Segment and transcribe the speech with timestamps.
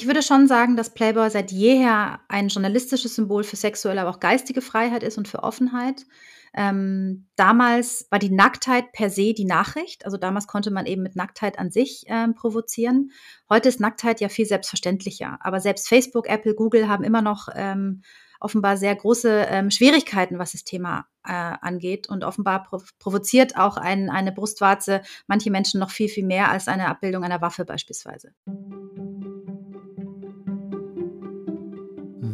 [0.00, 4.18] Ich würde schon sagen, dass Playboy seit jeher ein journalistisches Symbol für sexuelle, aber auch
[4.18, 6.06] geistige Freiheit ist und für Offenheit.
[6.54, 10.06] Ähm, damals war die Nacktheit per se die Nachricht.
[10.06, 13.10] Also damals konnte man eben mit Nacktheit an sich ähm, provozieren.
[13.50, 15.36] Heute ist Nacktheit ja viel selbstverständlicher.
[15.40, 18.00] Aber selbst Facebook, Apple, Google haben immer noch ähm,
[18.40, 22.08] offenbar sehr große ähm, Schwierigkeiten, was das Thema äh, angeht.
[22.08, 26.68] Und offenbar prov provoziert auch ein, eine Brustwarze manche Menschen noch viel, viel mehr als
[26.68, 28.32] eine Abbildung einer Waffe beispielsweise.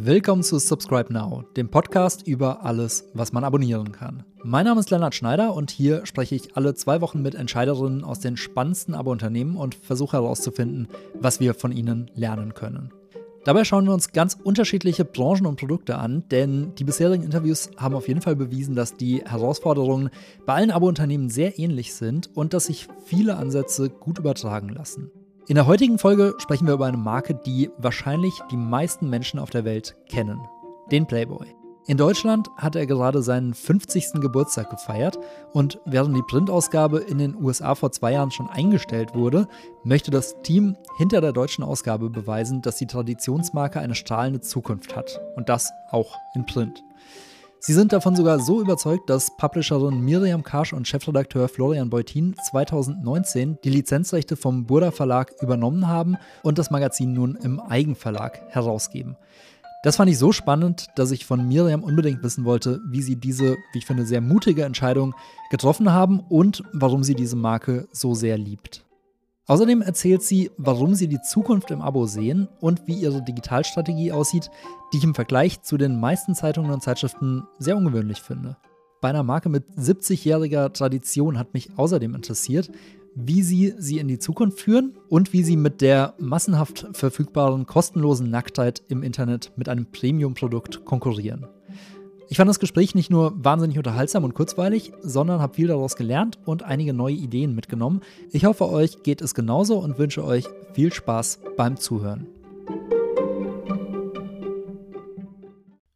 [0.07, 4.23] Willkommen zu Subscribe Now, dem Podcast über alles, was man abonnieren kann.
[4.41, 8.21] Mein Name ist Lennart Schneider und hier spreche ich alle zwei Wochen mit Entscheiderinnen aus
[8.21, 10.87] den spannendsten Abo-Unternehmen und versuche herauszufinden,
[11.19, 12.93] was wir von ihnen lernen können.
[13.43, 17.95] Dabei schauen wir uns ganz unterschiedliche Branchen und Produkte an, denn die bisherigen Interviews haben
[17.95, 20.09] auf jeden Fall bewiesen, dass die Herausforderungen
[20.45, 25.11] bei allen Abo-Unternehmen sehr ähnlich sind und dass sich viele Ansätze gut übertragen lassen.
[25.49, 29.49] In der heutigen Folge sprechen wir über eine Marke, die wahrscheinlich die meisten Menschen auf
[29.49, 30.41] der Welt kennen.
[30.91, 31.47] Den Playboy.
[31.85, 34.19] In Deutschland hat er gerade seinen 50.
[34.19, 35.17] Geburtstag gefeiert
[35.53, 39.47] und während die Printausgabe in den USA vor zwei Jahren schon eingestellt wurde,
[39.85, 45.21] möchte das Team hinter der deutschen Ausgabe beweisen, dass die Traditionsmarke eine strahlende Zukunft hat.
[45.37, 46.83] Und das auch in Print.
[47.59, 53.57] Sie sind davon sogar so überzeugt, dass Publisherin Miriam Karsch und Chefredakteur Florian Beutin 2019
[53.63, 59.17] die Lizenzrechte vom Burda Verlag übernommen haben und das Magazin nun im Eigenverlag herausgeben.
[59.83, 63.57] Das fand ich so spannend, dass ich von Miriam unbedingt wissen wollte, wie sie diese,
[63.73, 65.13] wie ich finde, sehr mutige Entscheidung
[65.49, 68.86] getroffen haben und warum sie diese Marke so sehr liebt.
[69.47, 74.51] Außerdem erzählt sie, warum sie die Zukunft im Abo sehen und wie ihre Digitalstrategie aussieht,
[74.91, 78.57] die ich im Vergleich zu den meisten Zeitungen und Zeitschriften sehr ungewöhnlich finde.
[78.99, 82.69] Bei einer Marke mit 70-jähriger Tradition hat mich außerdem interessiert,
[83.15, 88.29] wie sie sie in die Zukunft führen und wie sie mit der massenhaft verfügbaren kostenlosen
[88.29, 91.47] Nacktheit im Internet mit einem Premium-Produkt konkurrieren.
[92.29, 96.37] Ich fand das Gespräch nicht nur wahnsinnig unterhaltsam und kurzweilig, sondern habe viel daraus gelernt
[96.45, 98.01] und einige neue Ideen mitgenommen.
[98.31, 102.27] Ich hoffe, euch geht es genauso und wünsche euch viel Spaß beim Zuhören.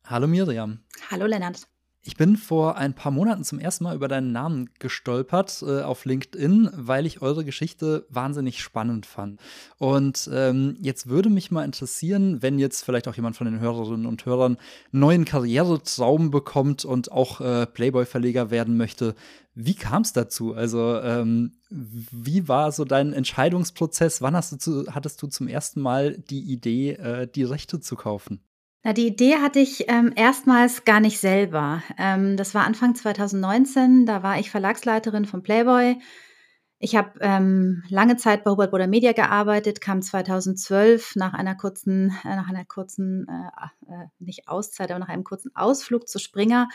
[0.05, 0.79] Hallo Miriam.
[1.09, 1.67] Hallo Lennart.
[2.03, 6.05] Ich bin vor ein paar Monaten zum ersten Mal über deinen Namen gestolpert äh, auf
[6.05, 9.39] LinkedIn, weil ich eure Geschichte wahnsinnig spannend fand.
[9.77, 14.07] Und ähm, jetzt würde mich mal interessieren, wenn jetzt vielleicht auch jemand von den Hörerinnen
[14.07, 14.57] und Hörern
[14.91, 19.13] einen neuen Karrieretraum bekommt und auch äh, Playboy-Verleger werden möchte.
[19.53, 20.55] Wie kam es dazu?
[20.55, 24.23] Also, ähm, wie war so dein Entscheidungsprozess?
[24.23, 27.95] Wann hast du zu, hattest du zum ersten Mal die Idee, äh, die Rechte zu
[27.95, 28.41] kaufen?
[28.83, 31.83] Na, die Idee hatte ich ähm, erstmals gar nicht selber.
[31.99, 35.97] Ähm, das war Anfang 2019, da war ich Verlagsleiterin von Playboy.
[36.79, 42.11] Ich habe ähm, lange Zeit bei Hubert Boder Media gearbeitet, kam 2012 nach einer kurzen,
[42.23, 46.67] äh, nach einer kurzen, äh, äh, nicht Auszeit, aber nach einem kurzen Ausflug zu Springer,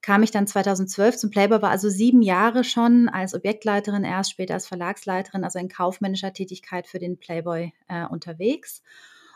[0.00, 4.54] kam ich dann 2012 zum Playboy, war also sieben Jahre schon als Objektleiterin, erst später
[4.54, 8.82] als Verlagsleiterin, also in kaufmännischer Tätigkeit für den Playboy äh, unterwegs.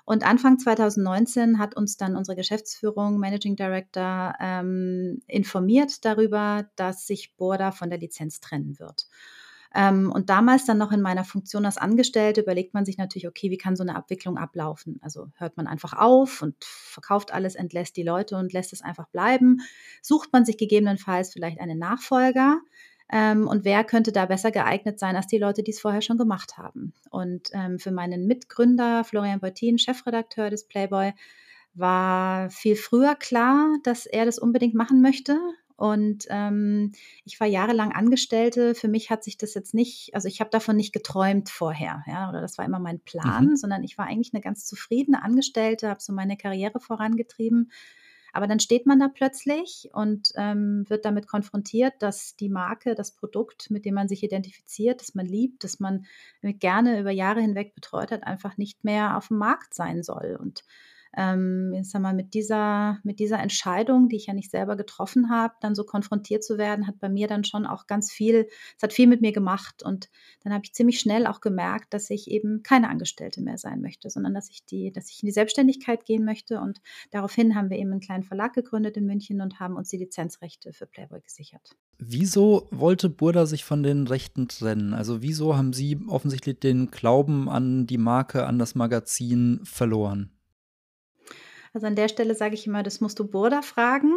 [0.06, 7.34] Und Anfang 2019 hat uns dann unsere Geschäftsführung, Managing Director, ähm, informiert darüber, dass sich
[7.36, 9.08] Borda von der Lizenz trennen wird.
[9.74, 13.50] Ähm, und damals dann noch in meiner Funktion als Angestellte überlegt man sich natürlich, okay,
[13.50, 15.00] wie kann so eine Abwicklung ablaufen?
[15.02, 19.08] Also hört man einfach auf und verkauft alles, entlässt die Leute und lässt es einfach
[19.08, 19.58] bleiben?
[20.02, 22.60] Sucht man sich gegebenenfalls vielleicht einen Nachfolger?
[23.10, 26.18] Ähm, und wer könnte da besser geeignet sein als die Leute, die es vorher schon
[26.18, 26.92] gemacht haben?
[27.10, 31.12] Und ähm, für meinen Mitgründer Florian Beutin, Chefredakteur des Playboy,
[31.74, 35.38] war viel früher klar, dass er das unbedingt machen möchte.
[35.76, 36.92] Und ähm,
[37.24, 38.74] ich war jahrelang Angestellte.
[38.74, 42.30] Für mich hat sich das jetzt nicht, also ich habe davon nicht geträumt vorher, ja,
[42.30, 43.56] oder das war immer mein Plan, mhm.
[43.56, 47.70] sondern ich war eigentlich eine ganz zufriedene Angestellte, habe so meine Karriere vorangetrieben
[48.36, 53.12] aber dann steht man da plötzlich und ähm, wird damit konfrontiert, dass die Marke, das
[53.12, 56.04] Produkt, mit dem man sich identifiziert, das man liebt, das man
[56.42, 60.36] gerne über Jahre hinweg betreut hat, einfach nicht mehr auf dem Markt sein soll.
[60.38, 60.64] Und
[61.16, 65.30] ähm, ich sag mal, mit dieser, mit dieser Entscheidung, die ich ja nicht selber getroffen
[65.30, 68.46] habe, dann so konfrontiert zu werden, hat bei mir dann schon auch ganz viel,
[68.76, 69.82] es hat viel mit mir gemacht.
[69.82, 70.10] Und
[70.44, 74.10] dann habe ich ziemlich schnell auch gemerkt, dass ich eben keine Angestellte mehr sein möchte,
[74.10, 76.60] sondern dass ich die, dass ich in die Selbstständigkeit gehen möchte.
[76.60, 76.80] Und
[77.10, 80.74] daraufhin haben wir eben einen kleinen Verlag gegründet in München und haben uns die Lizenzrechte
[80.74, 81.76] für Playboy gesichert.
[81.98, 84.92] Wieso wollte Burda sich von den Rechten trennen?
[84.92, 90.35] Also wieso haben Sie offensichtlich den Glauben an die Marke, an das Magazin verloren?
[91.76, 94.14] Also an der Stelle sage ich immer, das musst du Burda fragen.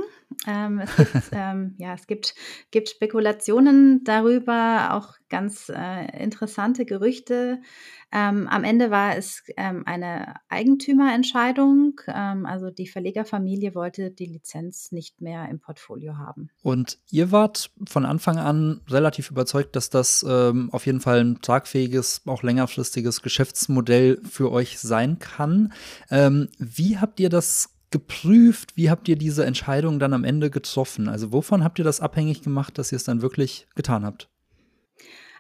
[0.48, 2.34] Ähm, es gibt, ähm, ja, es gibt,
[2.72, 7.60] gibt Spekulationen darüber, auch ganz äh, interessante Gerüchte.
[8.12, 12.02] Ähm, am Ende war es ähm, eine Eigentümerentscheidung.
[12.08, 16.50] Ähm, also die Verlegerfamilie wollte die Lizenz nicht mehr im Portfolio haben.
[16.64, 21.42] Und ihr wart von Anfang an relativ überzeugt, dass das ähm, auf jeden Fall ein
[21.42, 25.74] tragfähiges, auch längerfristiges Geschäftsmodell für euch sein kann.
[26.10, 28.76] Ähm, wie habt ihr das geprüft?
[28.76, 31.08] Wie habt ihr diese Entscheidung dann am Ende getroffen?
[31.08, 34.30] Also wovon habt ihr das abhängig gemacht, dass ihr es dann wirklich getan habt?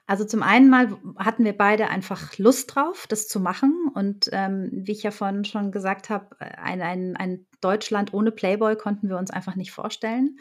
[0.10, 3.92] Also zum einen mal hatten wir beide einfach Lust drauf, das zu machen.
[3.94, 8.76] Und ähm, wie ich ja vorhin schon gesagt habe, ein, ein, ein Deutschland ohne Playboy
[8.76, 10.40] konnten wir uns einfach nicht vorstellen.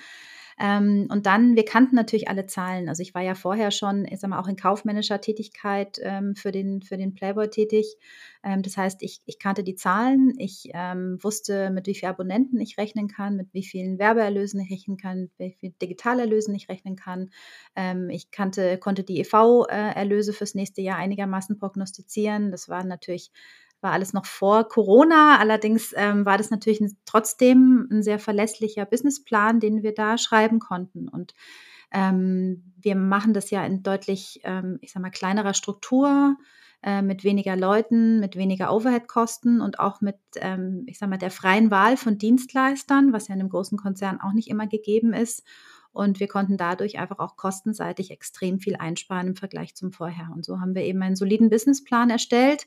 [0.60, 2.88] Ähm, und dann, wir kannten natürlich alle Zahlen.
[2.88, 6.50] Also ich war ja vorher schon, ich sag mal, auch in kaufmännischer Tätigkeit ähm, für,
[6.50, 7.96] den, für den Playboy tätig.
[8.42, 12.60] Ähm, das heißt, ich, ich kannte die Zahlen, ich ähm, wusste, mit wie vielen Abonnenten
[12.60, 16.68] ich rechnen kann, mit wie vielen Werbeerlösen ich rechnen kann, mit wie vielen Digitalerlösen ich
[16.68, 17.30] rechnen kann.
[17.76, 22.50] Ähm, ich kannte, konnte die EV-Erlöse fürs nächste Jahr einigermaßen prognostizieren.
[22.50, 23.30] Das waren natürlich
[23.80, 25.38] war alles noch vor Corona.
[25.38, 31.08] Allerdings ähm, war das natürlich trotzdem ein sehr verlässlicher Businessplan, den wir da schreiben konnten.
[31.08, 31.34] Und
[31.92, 36.36] ähm, wir machen das ja in deutlich, ähm, ich sag mal, kleinerer Struktur,
[36.82, 41.32] äh, mit weniger Leuten, mit weniger Overhead-Kosten und auch mit, ähm, ich sag mal, der
[41.32, 45.42] freien Wahl von Dienstleistern, was ja in einem großen Konzern auch nicht immer gegeben ist.
[45.90, 50.30] Und wir konnten dadurch einfach auch kostenseitig extrem viel einsparen im Vergleich zum Vorher.
[50.32, 52.66] Und so haben wir eben einen soliden Businessplan erstellt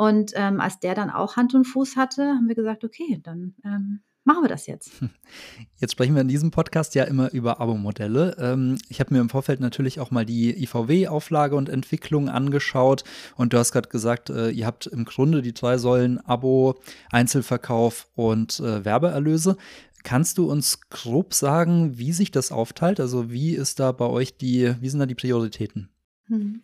[0.00, 3.52] und ähm, als der dann auch Hand und Fuß hatte, haben wir gesagt, okay, dann
[3.66, 4.92] ähm, machen wir das jetzt.
[5.78, 8.34] Jetzt sprechen wir in diesem Podcast ja immer über Abo-Modelle.
[8.38, 13.04] Ähm, ich habe mir im Vorfeld natürlich auch mal die IVW-Auflage und Entwicklung angeschaut
[13.36, 16.80] und du hast gerade gesagt, äh, ihr habt im Grunde die drei Säulen Abo,
[17.12, 19.58] Einzelverkauf und äh, Werbeerlöse.
[20.02, 23.00] Kannst du uns grob sagen, wie sich das aufteilt?
[23.00, 25.90] Also wie ist da bei euch die, wie sind da die Prioritäten?
[26.30, 26.62] Mhm.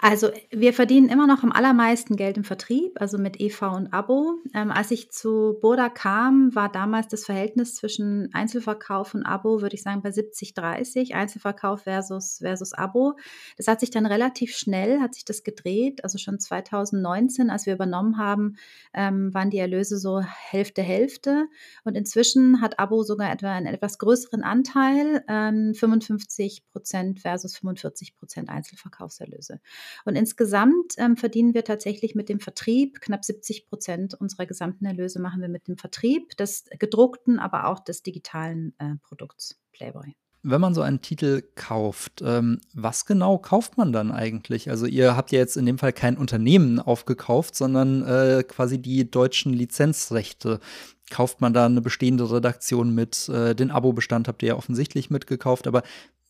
[0.00, 4.38] Also, wir verdienen immer noch am allermeisten Geld im Vertrieb, also mit EV und Abo.
[4.52, 9.76] Ähm, als ich zu Boda kam, war damals das Verhältnis zwischen Einzelverkauf und Abo, würde
[9.76, 13.14] ich sagen, bei 70-30, Einzelverkauf versus, versus Abo.
[13.56, 16.02] Das hat sich dann relativ schnell, hat sich das gedreht.
[16.02, 18.56] Also schon 2019, als wir übernommen haben,
[18.94, 21.46] ähm, waren die Erlöse so Hälfte, Hälfte.
[21.84, 28.16] Und inzwischen hat Abo sogar etwa einen etwas größeren Anteil, ähm, 55 Prozent versus 45
[28.16, 29.03] Prozent Einzelverkauf.
[29.04, 29.60] Verkaufserlöse.
[30.04, 35.20] Und insgesamt ähm, verdienen wir tatsächlich mit dem Vertrieb knapp 70 Prozent unserer gesamten Erlöse
[35.20, 40.14] machen wir mit dem Vertrieb des gedruckten, aber auch des digitalen äh, Produkts Playboy
[40.46, 44.68] wenn man so einen Titel kauft, ähm, was genau kauft man dann eigentlich?
[44.68, 49.10] Also ihr habt ja jetzt in dem Fall kein Unternehmen aufgekauft, sondern äh, quasi die
[49.10, 50.60] deutschen Lizenzrechte.
[51.08, 53.26] Kauft man da eine bestehende Redaktion mit?
[53.30, 55.82] Äh, den Abo-Bestand habt ihr ja offensichtlich mitgekauft, aber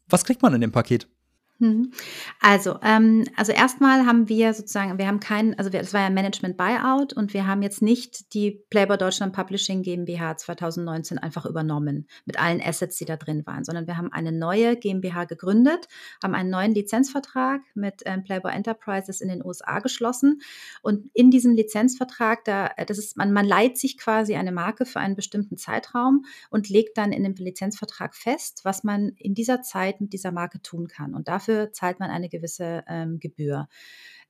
[0.08, 1.08] was kriegt man in dem Paket?
[1.60, 1.92] Mhm.
[2.40, 6.56] Also, ähm, also erstmal haben wir sozusagen, wir haben keinen, also es war ja Management
[6.56, 12.40] Buyout und wir haben jetzt nicht die Playboy Deutschland Publishing GmbH 2019 einfach übernommen mit
[12.40, 15.86] allen Assets, die da drin waren, sondern wir haben eine neue GmbH gegründet,
[16.22, 20.40] haben einen neuen Lizenzvertrag mit ähm, Playboy Enterprises in den USA geschlossen
[20.82, 24.86] und in diesem Lizenzvertrag, da, äh, das ist, man, man leiht sich quasi eine Marke
[24.86, 29.62] für einen bestimmten Zeitraum und legt dann in dem Lizenzvertrag fest, was man in dieser
[29.62, 31.14] Zeit mit dieser Marke tun kann.
[31.14, 33.68] Und dafür dafür zahlt man eine gewisse ähm, Gebühr.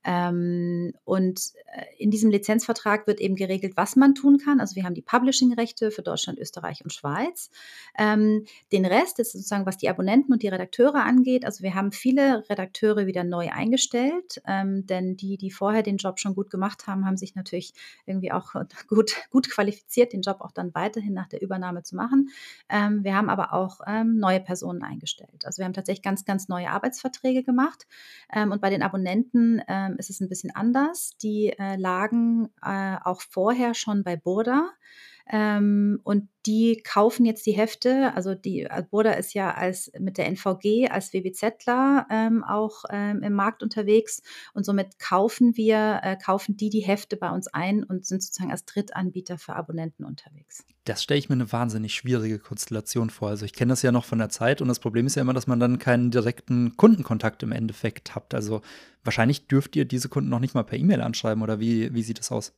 [0.05, 1.41] Ähm, und
[1.73, 4.59] äh, in diesem Lizenzvertrag wird eben geregelt, was man tun kann.
[4.59, 7.49] Also wir haben die Publishing-Rechte für Deutschland, Österreich und Schweiz.
[7.97, 11.43] Ähm, den Rest ist sozusagen, was die Abonnenten und die Redakteure angeht.
[11.43, 16.19] Also wir haben viele Redakteure wieder neu eingestellt, ähm, denn die, die vorher den Job
[16.19, 17.73] schon gut gemacht haben, haben sich natürlich
[18.05, 18.53] irgendwie auch
[18.87, 22.29] gut, gut qualifiziert, den Job auch dann weiterhin nach der Übernahme zu machen.
[22.69, 25.45] Wir haben aber auch neue Personen eingestellt.
[25.45, 27.87] Also wir haben tatsächlich ganz, ganz neue Arbeitsverträge gemacht.
[28.33, 29.61] Und bei den Abonnenten
[29.95, 31.17] ähm, ist es ein bisschen anders.
[31.21, 34.71] Die äh, lagen äh, auch vorher schon bei Burda.
[35.31, 38.13] Ähm, und die kaufen jetzt die Hefte.
[38.15, 43.23] Also die also Burda ist ja als mit der NVG als WBZler ähm, auch ähm,
[43.23, 44.21] im Markt unterwegs
[44.53, 48.51] und somit kaufen wir, äh, kaufen die die Hefte bei uns ein und sind sozusagen
[48.51, 50.63] als Drittanbieter für Abonnenten unterwegs.
[50.83, 53.29] Das stelle ich mir eine wahnsinnig schwierige Konstellation vor.
[53.29, 55.33] Also ich kenne das ja noch von der Zeit und das Problem ist ja immer,
[55.33, 58.35] dass man dann keinen direkten Kundenkontakt im Endeffekt habt.
[58.35, 58.61] Also
[59.03, 62.19] wahrscheinlich dürft ihr diese Kunden noch nicht mal per E-Mail anschreiben oder wie, wie sieht
[62.19, 62.53] das aus?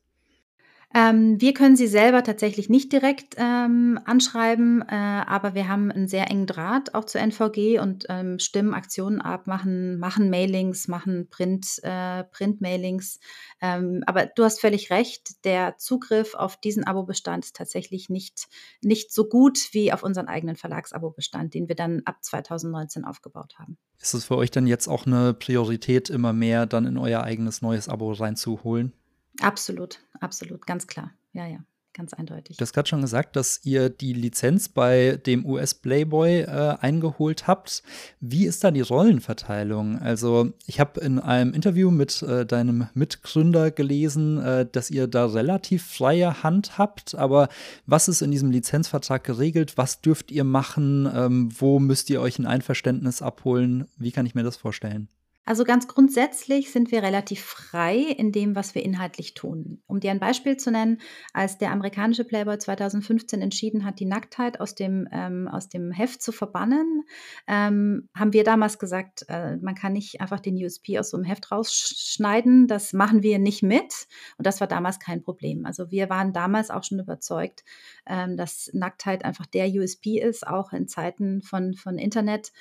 [0.94, 6.08] Ähm, wir können sie selber tatsächlich nicht direkt ähm, anschreiben, äh, aber wir haben einen
[6.08, 11.28] sehr engen Draht auch zur NVG und ähm, stimmen Aktionen ab, machen, machen Mailings, machen
[11.28, 13.20] Print, äh, Print-Mailings.
[13.60, 18.48] Ähm, aber du hast völlig recht, der Zugriff auf diesen Abo-Bestand ist tatsächlich nicht,
[18.80, 23.76] nicht so gut wie auf unseren eigenen Verlagsabo-Bestand, den wir dann ab 2019 aufgebaut haben.
[24.00, 27.60] Ist es für euch dann jetzt auch eine Priorität, immer mehr dann in euer eigenes
[27.60, 28.94] neues Abo reinzuholen?
[29.40, 31.12] Absolut, absolut, ganz klar.
[31.32, 31.58] Ja, ja,
[31.92, 32.56] ganz eindeutig.
[32.56, 37.82] Du hast gerade schon gesagt, dass ihr die Lizenz bei dem US-Playboy äh, eingeholt habt.
[38.20, 39.98] Wie ist da die Rollenverteilung?
[39.98, 45.26] Also, ich habe in einem Interview mit äh, deinem Mitgründer gelesen, äh, dass ihr da
[45.26, 47.14] relativ freie Hand habt.
[47.14, 47.48] Aber
[47.86, 49.76] was ist in diesem Lizenzvertrag geregelt?
[49.76, 51.08] Was dürft ihr machen?
[51.12, 53.86] Ähm, wo müsst ihr euch ein Einverständnis abholen?
[53.96, 55.08] Wie kann ich mir das vorstellen?
[55.48, 59.80] Also ganz grundsätzlich sind wir relativ frei in dem, was wir inhaltlich tun.
[59.86, 61.00] Um dir ein Beispiel zu nennen,
[61.32, 66.20] als der amerikanische Playboy 2015 entschieden hat, die Nacktheit aus dem, ähm, aus dem Heft
[66.20, 67.04] zu verbannen,
[67.46, 71.24] ähm, haben wir damals gesagt, äh, man kann nicht einfach den USP aus so einem
[71.24, 72.66] Heft rausschneiden.
[72.66, 74.06] Das machen wir nicht mit.
[74.36, 75.64] Und das war damals kein Problem.
[75.64, 77.64] Also wir waren damals auch schon überzeugt,
[78.06, 82.52] ähm, dass Nacktheit einfach der USP ist, auch in Zeiten von, von Internet.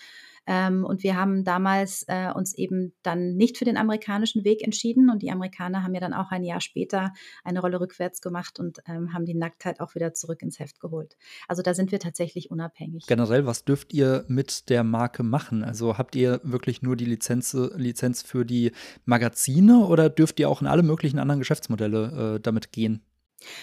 [0.48, 5.10] Ähm, und wir haben damals äh, uns eben dann nicht für den amerikanischen Weg entschieden.
[5.10, 7.14] Und die Amerikaner haben ja dann auch ein Jahr später
[7.44, 11.18] eine Rolle rückwärts gemacht und ähm, haben die Nacktheit auch wieder zurück ins Heft geholt.
[11.48, 13.06] Also da sind wir tatsächlich unabhängig.
[13.08, 15.64] Generell, was dürft ihr mit der Marke machen?
[15.64, 18.72] Also habt ihr wirklich nur die Lizenz, Lizenz für die
[19.06, 23.02] Magazine oder dürft ihr auch in alle möglichen anderen Geschäftsmodelle äh, damit gehen?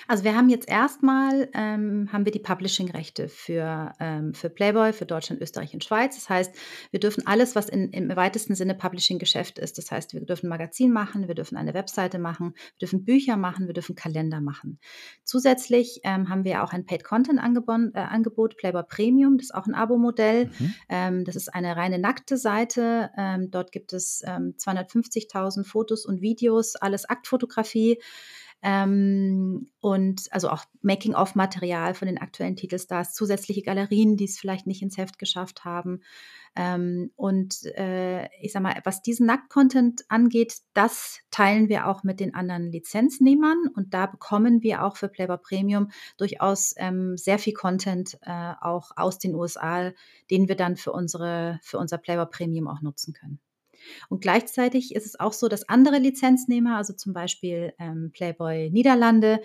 [0.07, 5.04] Also wir haben jetzt erstmal ähm, haben wir die Publishing-Rechte für, ähm, für Playboy, für
[5.04, 6.14] Deutschland, Österreich und Schweiz.
[6.14, 6.54] Das heißt,
[6.93, 9.78] wir dürfen alles, was in, im weitesten Sinne Publishing-Geschäft ist.
[9.78, 13.37] Das heißt, wir dürfen ein Magazin machen, wir dürfen eine Webseite machen, wir dürfen Bücher
[13.37, 14.78] machen, wir dürfen Kalender machen.
[15.25, 19.38] Zusätzlich ähm, haben wir auch ein Paid-Content-Angebot, äh, Playboy Premium.
[19.38, 20.47] Das ist auch ein Abo-Modell.
[20.47, 20.75] Mhm.
[20.88, 23.11] Ähm, das ist eine reine nackte Seite.
[23.16, 27.99] Ähm, dort gibt es 250.000 ähm, Fotos und Videos, alles Aktfotografie.
[28.66, 34.80] Ähm, und also auch Making-of-Material von den aktuellen Titelstars, zusätzliche Galerien, die es vielleicht nicht
[34.80, 36.00] ins Heft geschafft haben.
[36.56, 42.21] Ähm, und äh, ich sag mal, was diesen Nackt-Content angeht, das teilen wir auch mit
[42.21, 47.52] den anderen Lizenznehmern und da bekommen wir auch für Playboy Premium durchaus ähm, sehr viel
[47.52, 49.92] Content äh, auch aus den USA,
[50.30, 53.40] den wir dann für unsere für unser Playboy Premium auch nutzen können.
[54.08, 59.40] Und gleichzeitig ist es auch so, dass andere Lizenznehmer, also zum Beispiel ähm, Playboy Niederlande,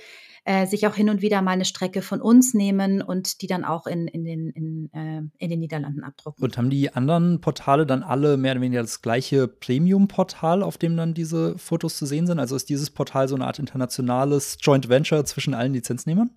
[0.46, 3.66] äh, sich auch hin und wieder mal eine Strecke von uns nehmen und die dann
[3.66, 6.44] auch in, in, den, in, äh, in den Niederlanden abdrucken.
[6.44, 10.98] Und haben die anderen Portale dann alle mehr oder weniger das gleiche Premium-Portal, auf dem
[10.98, 12.40] dann diese Fotos zu sehen sind?
[12.40, 16.32] Also ist dieses Portal so eine Art internationales Joint Venture zwischen allen Lizenznehmern?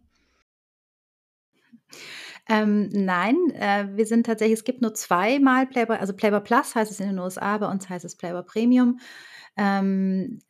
[2.48, 6.90] Ähm, nein, äh, wir sind tatsächlich, es gibt nur zweimal Playboy, also Playboy Plus heißt
[6.90, 8.98] es in den USA, bei uns heißt es Playboy Premium.
[9.56, 10.40] Ähm,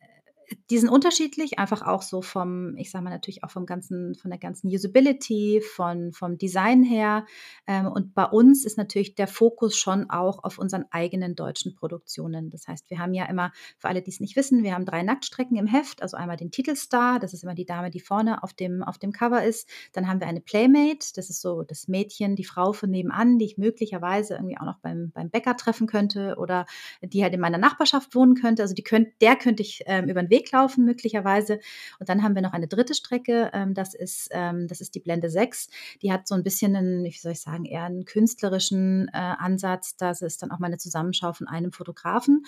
[0.69, 4.31] die sind unterschiedlich, einfach auch so vom, ich sage mal natürlich auch vom ganzen, von
[4.31, 7.25] der ganzen Usability, von, vom Design her.
[7.67, 12.49] Ähm, und bei uns ist natürlich der Fokus schon auch auf unseren eigenen deutschen Produktionen.
[12.49, 15.03] Das heißt, wir haben ja immer, für alle, die es nicht wissen, wir haben drei
[15.03, 18.53] Nacktstrecken im Heft, also einmal den Titelstar, das ist immer die Dame, die vorne auf
[18.53, 19.69] dem, auf dem Cover ist.
[19.93, 23.45] Dann haben wir eine Playmate, das ist so das Mädchen, die Frau von nebenan, die
[23.45, 26.65] ich möglicherweise irgendwie auch noch beim, beim Bäcker treffen könnte oder
[27.01, 28.61] die halt in meiner Nachbarschaft wohnen könnte.
[28.61, 31.59] Also die könnt, der könnte ich ähm, über den Weg laufen möglicherweise.
[31.99, 34.99] Und dann haben wir noch eine dritte Strecke, ähm, das, ist, ähm, das ist die
[34.99, 35.69] Blende 6.
[36.01, 39.95] Die hat so ein bisschen einen, wie soll ich sagen, eher einen künstlerischen äh, Ansatz.
[39.97, 42.45] Das ist dann auch mal eine Zusammenschau von einem Fotografen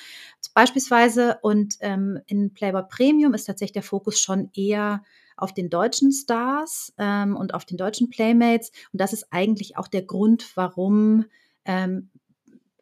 [0.54, 1.38] beispielsweise.
[1.42, 5.04] Und ähm, in Playboy Premium ist tatsächlich der Fokus schon eher
[5.38, 8.72] auf den deutschen Stars ähm, und auf den deutschen Playmates.
[8.92, 11.26] Und das ist eigentlich auch der Grund, warum
[11.66, 12.10] ähm,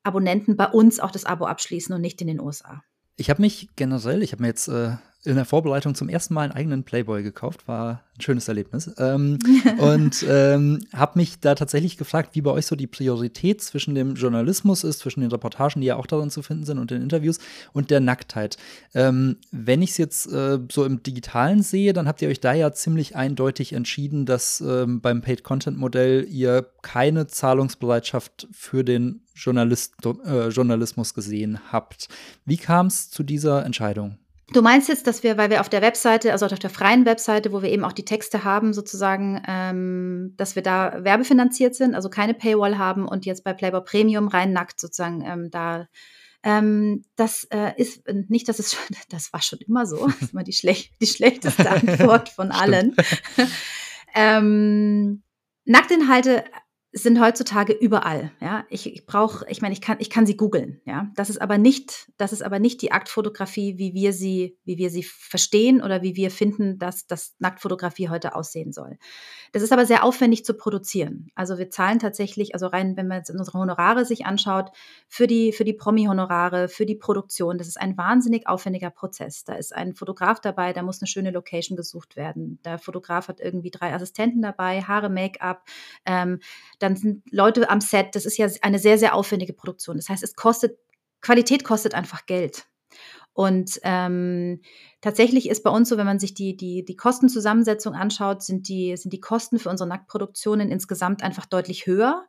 [0.03, 2.83] Abonnenten bei uns auch das Abo abschließen und nicht in den USA.
[3.15, 6.41] Ich habe mich generell, ich habe mir jetzt äh, in der Vorbereitung zum ersten Mal
[6.41, 7.67] einen eigenen Playboy gekauft.
[7.67, 8.91] War ein schönes Erlebnis.
[8.97, 9.39] Ähm,
[9.77, 14.15] und ähm, habe mich da tatsächlich gefragt, wie bei euch so die Priorität zwischen dem
[14.15, 17.39] Journalismus ist, zwischen den Reportagen, die ja auch darin zu finden sind und den Interviews
[17.71, 18.57] und der Nacktheit.
[18.93, 22.53] Ähm, wenn ich es jetzt äh, so im Digitalen sehe, dann habt ihr euch da
[22.53, 29.93] ja ziemlich eindeutig entschieden, dass ähm, beim Paid-Content-Modell ihr keine Zahlungsbereitschaft für den Journalist,
[30.25, 32.09] äh, Journalismus gesehen habt.
[32.45, 34.17] Wie kam es zu dieser Entscheidung?
[34.51, 37.53] Du meinst jetzt, dass wir, weil wir auf der Webseite, also auf der freien Webseite,
[37.53, 42.09] wo wir eben auch die Texte haben, sozusagen, ähm, dass wir da werbefinanziert sind, also
[42.09, 45.87] keine Paywall haben und jetzt bei Playboy Premium rein nackt sozusagen ähm, da
[46.45, 50.07] Ähm, das äh, ist nicht, dass es schon, das war schon immer so.
[50.07, 52.95] Das ist immer die, schlech die schlechteste Antwort von allen.
[54.13, 55.23] ähm,
[55.65, 56.43] Nacktinhalte
[56.95, 58.31] sind heutzutage überall.
[58.39, 60.79] Ja, ich, ich brauche, ich meine, ich kann, ich kann sie googeln.
[60.85, 64.77] Ja, das ist aber nicht, das ist aber nicht die Aktfotografie, wie wir sie, wie
[64.77, 68.99] wir sie verstehen oder wie wir finden, dass das Nacktfotografie heute aussehen soll.
[69.53, 71.29] Das ist aber sehr aufwendig zu produzieren.
[71.33, 74.69] Also wir zahlen tatsächlich, also rein, wenn man jetzt unsere Honorare sich anschaut,
[75.07, 79.43] für die für die Promi-Honorare, für die Produktion, das ist ein wahnsinnig aufwendiger Prozess.
[79.43, 82.59] Da ist ein Fotograf dabei, da muss eine schöne Location gesucht werden.
[82.63, 85.63] Der Fotograf hat irgendwie drei Assistenten dabei, Haare, Make-up.
[86.05, 86.39] Ähm,
[86.83, 88.09] dann sind Leute am Set.
[88.13, 89.97] Das ist ja eine sehr, sehr aufwendige Produktion.
[89.97, 90.77] Das heißt, es kostet,
[91.21, 92.65] Qualität kostet einfach Geld.
[93.33, 94.61] Und ähm,
[95.01, 98.95] tatsächlich ist bei uns so, wenn man sich die, die, die Kostenzusammensetzung anschaut, sind die,
[98.95, 102.25] sind die Kosten für unsere Nacktproduktionen insgesamt einfach deutlich höher.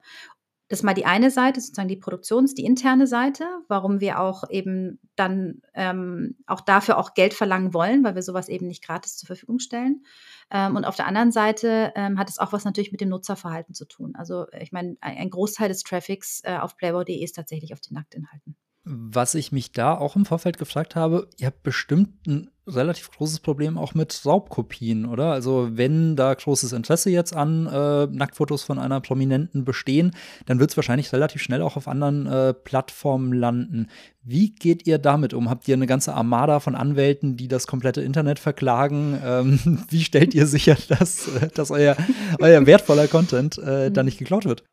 [0.75, 4.43] Das ist mal die eine Seite, sozusagen die Produktions-, die interne Seite, warum wir auch
[4.51, 9.17] eben dann ähm, auch dafür auch Geld verlangen wollen, weil wir sowas eben nicht gratis
[9.17, 10.05] zur Verfügung stellen.
[10.51, 13.73] Ähm, und auf der anderen Seite ähm, hat es auch was natürlich mit dem Nutzerverhalten
[13.73, 14.17] zu tun.
[14.17, 18.57] Also ich meine, ein Großteil des Traffics äh, auf playboy.de ist tatsächlich auf den Nacktinhalten.
[18.85, 23.41] Was ich mich da auch im Vorfeld gefragt habe, ihr habt bestimmt ein relativ großes
[23.41, 25.33] Problem auch mit Raubkopien, oder?
[25.33, 30.13] Also wenn da großes Interesse jetzt an äh, Nacktfotos von einer Prominenten bestehen,
[30.47, 33.89] dann wird es wahrscheinlich relativ schnell auch auf anderen äh, Plattformen landen.
[34.23, 35.51] Wie geht ihr damit um?
[35.51, 39.19] Habt ihr eine ganze Armada von Anwälten, die das komplette Internet verklagen?
[39.25, 41.97] Ähm, wie stellt ihr sicher, dass, äh, dass euer,
[42.39, 44.65] euer wertvoller Content äh, da nicht geklaut wird?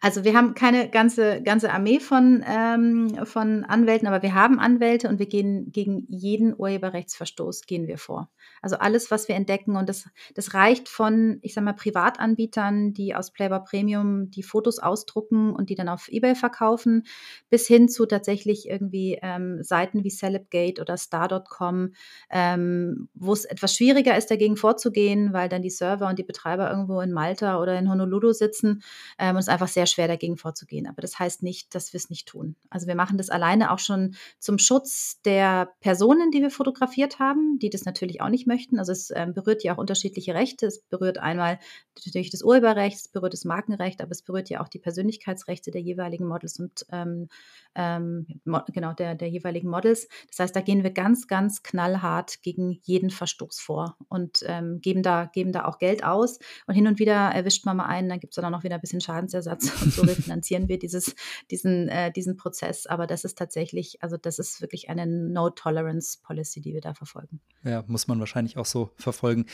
[0.00, 5.08] Also wir haben keine ganze, ganze Armee von, ähm, von Anwälten, aber wir haben Anwälte
[5.08, 8.28] und wir gehen gegen jeden Urheberrechtsverstoß gehen wir vor.
[8.62, 13.14] Also alles, was wir entdecken und das, das reicht von, ich sag mal, Privatanbietern, die
[13.14, 17.04] aus Playboy Premium die Fotos ausdrucken und die dann auf Ebay verkaufen,
[17.50, 21.92] bis hin zu tatsächlich irgendwie ähm, Seiten wie Celebgate oder Star.com,
[22.30, 26.70] ähm, wo es etwas schwieriger ist, dagegen vorzugehen, weil dann die Server und die Betreiber
[26.70, 28.82] irgendwo in Malta oder in Honolulu sitzen
[29.18, 30.86] ähm, und es einfach sehr schwer dagegen vorzugehen.
[30.86, 32.56] Aber das heißt nicht, dass wir es nicht tun.
[32.70, 37.58] Also wir machen das alleine auch schon zum Schutz der Personen, die wir fotografiert haben,
[37.58, 38.78] die das natürlich auch nicht möchten.
[38.78, 40.66] Also es ähm, berührt ja auch unterschiedliche Rechte.
[40.66, 41.58] Es berührt einmal
[42.04, 45.80] natürlich das Urheberrecht, es berührt das Markenrecht, aber es berührt ja auch die Persönlichkeitsrechte der
[45.80, 47.28] jeweiligen Models und ähm,
[47.74, 48.26] ähm,
[48.72, 50.08] genau der, der jeweiligen Models.
[50.28, 55.02] Das heißt, da gehen wir ganz, ganz knallhart gegen jeden Verstoß vor und ähm, geben,
[55.02, 56.38] da, geben da auch Geld aus.
[56.66, 58.76] Und hin und wieder erwischt man mal einen, dann gibt es dann auch noch wieder
[58.76, 61.14] ein bisschen Schadensersatz und so refinanzieren wir dieses,
[61.50, 62.86] diesen, äh, diesen Prozess.
[62.86, 67.40] Aber das ist tatsächlich, also das ist wirklich eine No-Tolerance-Policy, die wir da verfolgen.
[67.62, 69.46] Ja, muss man wahrscheinlich auch so verfolgen.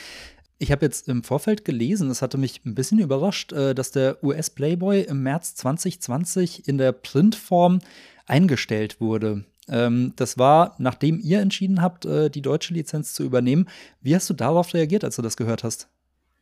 [0.58, 4.22] Ich habe jetzt im Vorfeld gelesen, es hatte mich ein bisschen überrascht, äh, dass der
[4.22, 7.80] US-Playboy im März 2020 in der Printform
[8.26, 9.44] eingestellt wurde.
[9.68, 13.68] Ähm, das war, nachdem ihr entschieden habt, äh, die deutsche Lizenz zu übernehmen.
[14.00, 15.88] Wie hast du darauf reagiert, als du das gehört hast?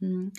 [0.00, 0.33] Hm.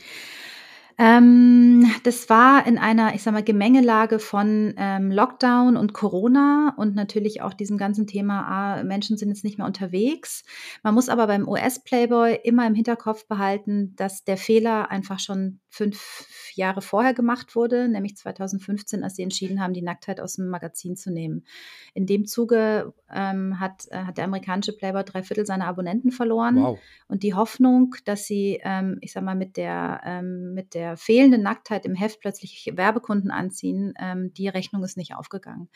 [1.01, 6.93] Ähm, das war in einer, ich sag mal, Gemengelage von ähm, Lockdown und Corona und
[6.93, 10.43] natürlich auch diesem ganzen Thema, ah, Menschen sind jetzt nicht mehr unterwegs.
[10.83, 16.27] Man muss aber beim US-Playboy immer im Hinterkopf behalten, dass der Fehler einfach schon fünf
[16.53, 20.97] Jahre vorher gemacht wurde, nämlich 2015, als sie entschieden haben, die Nacktheit aus dem Magazin
[20.97, 21.45] zu nehmen.
[21.93, 26.57] In dem Zuge ähm, hat, äh, hat der amerikanische Playboy drei Viertel seiner Abonnenten verloren.
[26.57, 26.79] Wow.
[27.07, 31.41] Und die Hoffnung, dass sie, ähm, ich sag mal, mit der, ähm, mit der fehlenden
[31.41, 35.69] Nacktheit im Heft plötzlich Werbekunden anziehen, ähm, die Rechnung ist nicht aufgegangen.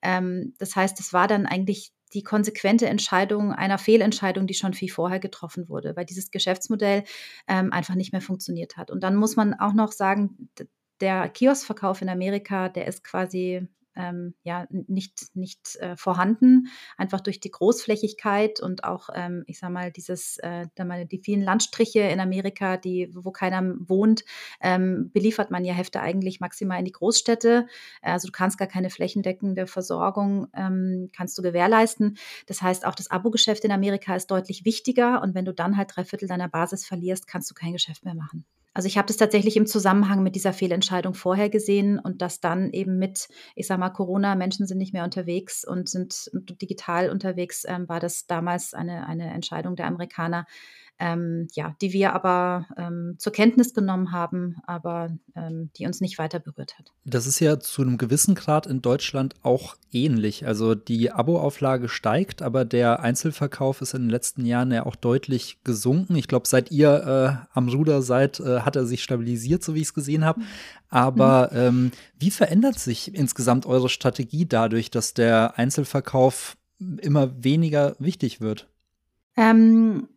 [0.00, 4.90] Ähm, das heißt, es war dann eigentlich die konsequente Entscheidung einer Fehlentscheidung, die schon viel
[4.90, 7.04] vorher getroffen wurde, weil dieses Geschäftsmodell
[7.48, 8.90] ähm, einfach nicht mehr funktioniert hat.
[8.90, 10.48] Und dann muss man auch noch sagen,
[11.00, 17.40] der Kioskverkauf in Amerika, der ist quasi ähm, ja nicht, nicht äh, vorhanden, einfach durch
[17.40, 20.66] die Großflächigkeit und auch, ähm, ich sag mal, dieses, äh,
[21.10, 24.24] die vielen Landstriche in Amerika, die, wo keiner wohnt,
[24.60, 27.66] ähm, beliefert man ja Hefte eigentlich maximal in die Großstädte.
[28.02, 32.16] Also du kannst gar keine flächendeckende Versorgung, ähm, kannst du gewährleisten.
[32.46, 35.94] Das heißt, auch das Abo-Geschäft in Amerika ist deutlich wichtiger und wenn du dann halt
[35.94, 38.44] drei Viertel deiner Basis verlierst, kannst du kein Geschäft mehr machen.
[38.74, 42.70] Also ich habe das tatsächlich im Zusammenhang mit dieser Fehlentscheidung vorher gesehen und dass dann
[42.70, 46.28] eben mit, ich sage mal, Corona, Menschen sind nicht mehr unterwegs und sind
[46.60, 50.44] digital unterwegs, ähm, war das damals eine, eine Entscheidung der Amerikaner,
[50.98, 56.18] ähm, ja, die wir aber ähm, zur Kenntnis genommen haben, aber ähm, die uns nicht
[56.18, 56.92] weiter berührt hat.
[57.04, 60.46] Das ist ja zu einem gewissen Grad in Deutschland auch ähnlich.
[60.46, 65.58] Also die Abo-Auflage steigt, aber der Einzelverkauf ist in den letzten Jahren ja auch deutlich
[65.64, 66.14] gesunken.
[66.14, 69.80] Ich glaube, seit ihr äh, am Ruder seid, äh, hat er sich stabilisiert, so wie
[69.80, 70.42] ich es gesehen habe.
[70.90, 71.90] Aber mhm.
[72.20, 78.68] wie verändert sich insgesamt eure Strategie dadurch, dass der Einzelverkauf immer weniger wichtig wird?
[79.36, 80.08] Ähm,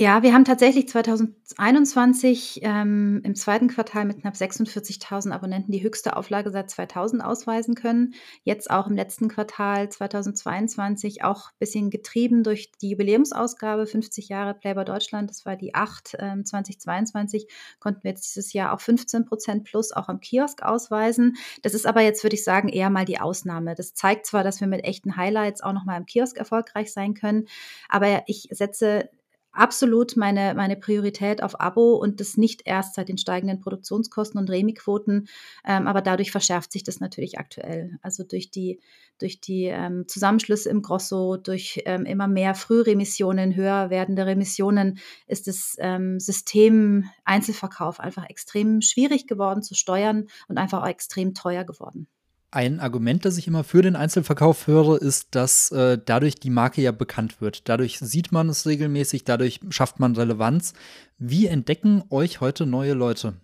[0.00, 6.16] ja, wir haben tatsächlich 2021 ähm, im zweiten Quartal mit knapp 46.000 Abonnenten die höchste
[6.16, 8.14] Auflage seit 2000 ausweisen können.
[8.42, 14.54] Jetzt auch im letzten Quartal 2022 auch ein bisschen getrieben durch die Jubiläumsausgabe 50 Jahre
[14.54, 15.28] Playboy Deutschland.
[15.28, 17.46] Das war die 8 ähm, 2022.
[17.78, 21.36] Konnten wir jetzt dieses Jahr auch 15 Prozent plus auch am Kiosk ausweisen.
[21.60, 23.74] Das ist aber jetzt, würde ich sagen, eher mal die Ausnahme.
[23.74, 27.12] Das zeigt zwar, dass wir mit echten Highlights auch noch mal im Kiosk erfolgreich sein
[27.12, 27.48] können,
[27.90, 29.10] aber ich setze
[29.52, 34.50] absolut meine, meine Priorität auf Abo und das nicht erst seit den steigenden Produktionskosten und
[34.50, 35.28] Remi-Quoten,
[35.64, 37.98] ähm, aber dadurch verschärft sich das natürlich aktuell.
[38.02, 38.80] Also durch die,
[39.18, 45.46] durch die ähm, Zusammenschlüsse im Grosso, durch ähm, immer mehr Frühremissionen, höher werdende Remissionen, ist
[45.46, 51.64] das ähm, System Einzelverkauf einfach extrem schwierig geworden zu steuern und einfach auch extrem teuer
[51.64, 52.08] geworden.
[52.52, 56.82] Ein Argument, das ich immer für den Einzelverkauf höre, ist, dass äh, dadurch die Marke
[56.82, 57.68] ja bekannt wird.
[57.68, 60.72] Dadurch sieht man es regelmäßig, dadurch schafft man Relevanz.
[61.18, 63.34] Wie entdecken euch heute neue Leute?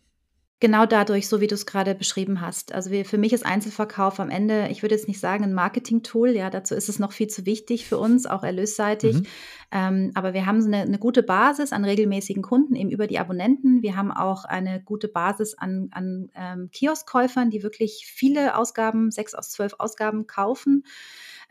[0.58, 2.72] Genau dadurch, so wie du es gerade beschrieben hast.
[2.72, 6.30] Also wir, für mich ist Einzelverkauf am Ende, ich würde jetzt nicht sagen ein Marketing-Tool,
[6.30, 9.16] ja, dazu ist es noch viel zu wichtig für uns, auch erlösseitig.
[9.16, 9.26] Mhm.
[9.70, 13.82] Ähm, aber wir haben eine, eine, gute Basis an regelmäßigen Kunden, eben über die Abonnenten.
[13.82, 19.34] Wir haben auch eine gute Basis an, an ähm, Kioskkäufern, die wirklich viele Ausgaben, sechs
[19.34, 20.84] aus zwölf Ausgaben kaufen.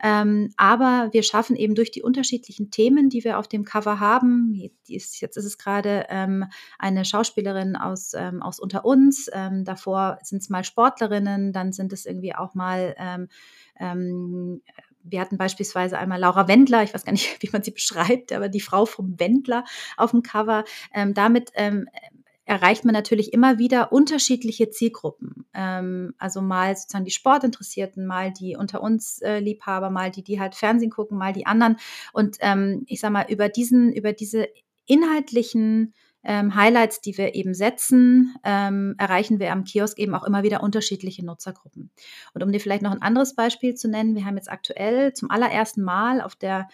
[0.02, 4.54] Ähm, aber wir schaffen eben durch die unterschiedlichen Themen, die wir auf dem Cover haben,
[4.88, 6.44] ist, jetzt ist es gerade ähm,
[6.78, 11.92] eine Schauspielerin aus, ähm, aus unter uns, ähm, davor sind es mal Sportlerinnen, dann sind
[11.92, 13.28] es irgendwie auch mal ähm,
[13.78, 14.62] ähm,
[15.08, 18.48] wir hatten beispielsweise einmal Laura Wendler, ich weiß gar nicht, wie man sie beschreibt, aber
[18.48, 19.64] die Frau vom Wendler
[19.96, 20.64] auf dem Cover.
[20.92, 21.88] Ähm, damit ähm,
[22.46, 25.46] erreicht man natürlich immer wieder unterschiedliche Zielgruppen.
[25.52, 30.40] Ähm, also mal sozusagen die Sportinteressierten, mal die unter uns äh, Liebhaber, mal die, die
[30.40, 31.76] halt Fernsehen gucken, mal die anderen.
[32.12, 34.48] Und ähm, ich sag mal, über diesen, über diese
[34.86, 40.44] inhaltlichen ähm, Highlights, die wir eben setzen, ähm, erreichen wir am Kiosk eben auch immer
[40.44, 41.90] wieder unterschiedliche Nutzergruppen.
[42.32, 45.30] Und um dir vielleicht noch ein anderes Beispiel zu nennen, wir haben jetzt aktuell zum
[45.30, 46.68] allerersten Mal auf der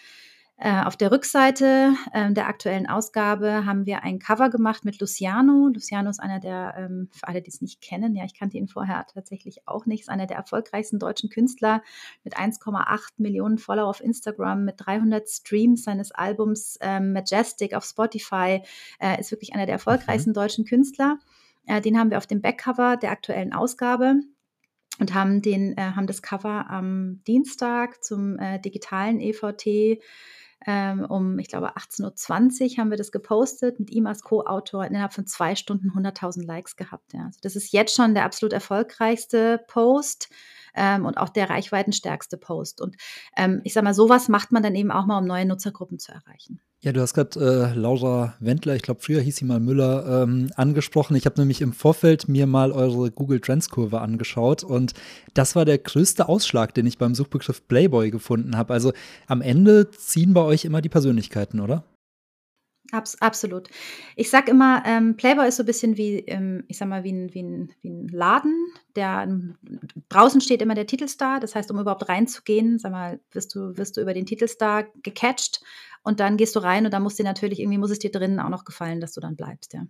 [0.64, 5.68] auf der Rückseite äh, der aktuellen Ausgabe haben wir ein Cover gemacht mit Luciano.
[5.72, 8.68] Luciano ist einer der, ähm, für alle, die es nicht kennen, ja, ich kannte ihn
[8.68, 11.82] vorher tatsächlich auch nicht, ist einer der erfolgreichsten deutschen Künstler
[12.22, 18.62] mit 1,8 Millionen Follower auf Instagram, mit 300 Streams seines Albums ähm, Majestic auf Spotify,
[19.00, 20.34] äh, ist wirklich einer der erfolgreichsten mhm.
[20.34, 21.18] deutschen Künstler.
[21.66, 24.20] Äh, den haben wir auf dem Backcover der aktuellen Ausgabe
[24.98, 30.00] und haben, den, äh, haben das Cover am Dienstag zum äh, digitalen EVT
[30.66, 35.12] ähm, um, ich glaube, 18.20 Uhr haben wir das gepostet mit ihm als Co-Autor innerhalb
[35.12, 37.12] von zwei Stunden 100.000 Likes gehabt.
[37.12, 37.26] Ja.
[37.26, 40.28] Also das ist jetzt schon der absolut erfolgreichste Post
[40.74, 42.80] ähm, und auch der reichweitenstärkste Post.
[42.80, 42.96] Und
[43.36, 46.12] ähm, ich sage mal, sowas macht man dann eben auch mal, um neue Nutzergruppen zu
[46.12, 46.60] erreichen.
[46.84, 50.50] Ja, du hast gerade äh, Laura Wendler, ich glaube früher hieß sie mal Müller, ähm,
[50.56, 51.14] angesprochen.
[51.14, 54.92] Ich habe nämlich im Vorfeld mir mal eure Google Trends Kurve angeschaut und
[55.32, 58.72] das war der größte Ausschlag, den ich beim Suchbegriff Playboy gefunden habe.
[58.74, 58.92] Also
[59.28, 61.84] am Ende ziehen bei euch immer die Persönlichkeiten, oder?
[62.92, 63.68] Abs absolut.
[64.16, 67.12] Ich sag immer, ähm, Playboy ist so ein bisschen wie, ähm, ich sag mal, wie
[67.12, 68.54] ein, wie, ein, wie ein Laden.
[68.96, 69.26] Der,
[70.10, 71.40] draußen steht immer der Titelstar.
[71.40, 75.62] Das heißt, um überhaupt reinzugehen, sag mal, wirst du, wirst du über den Titelstar gecatcht
[76.02, 78.40] und dann gehst du rein und dann muss dir natürlich, irgendwie muss es dir drinnen
[78.40, 79.86] auch noch gefallen, dass du dann bleibst, ja.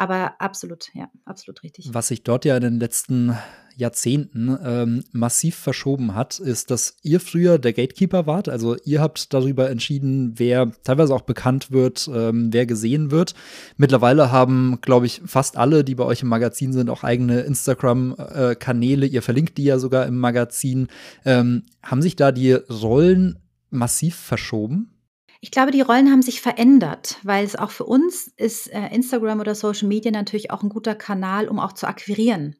[0.00, 1.90] Aber absolut, ja, absolut richtig.
[1.92, 3.36] Was sich dort ja in den letzten
[3.76, 8.48] Jahrzehnten ähm, massiv verschoben hat, ist, dass ihr früher der Gatekeeper wart.
[8.48, 13.34] Also ihr habt darüber entschieden, wer teilweise auch bekannt wird, ähm, wer gesehen wird.
[13.76, 19.04] Mittlerweile haben, glaube ich, fast alle, die bei euch im Magazin sind, auch eigene Instagram-Kanäle.
[19.04, 20.88] Ihr verlinkt die ja sogar im Magazin.
[21.26, 24.94] Ähm, haben sich da die Rollen massiv verschoben?
[25.42, 29.40] Ich glaube, die Rollen haben sich verändert, weil es auch für uns ist äh, Instagram
[29.40, 32.56] oder Social Media natürlich auch ein guter Kanal, um auch zu akquirieren.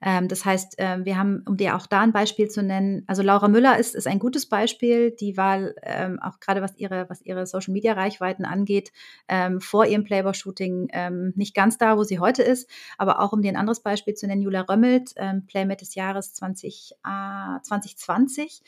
[0.00, 3.22] Ähm, das heißt, äh, wir haben, um dir auch da ein Beispiel zu nennen, also
[3.22, 5.10] Laura Müller ist, ist ein gutes Beispiel.
[5.12, 8.92] Die war ähm, auch gerade was ihre, was ihre Social Media Reichweiten angeht,
[9.28, 12.68] ähm, vor ihrem Playboy-Shooting ähm, nicht ganz da, wo sie heute ist.
[12.98, 16.34] Aber auch um dir ein anderes Beispiel zu nennen, Julia Römmelt, ähm, Playmate des Jahres
[16.34, 18.62] 20, äh, 2020.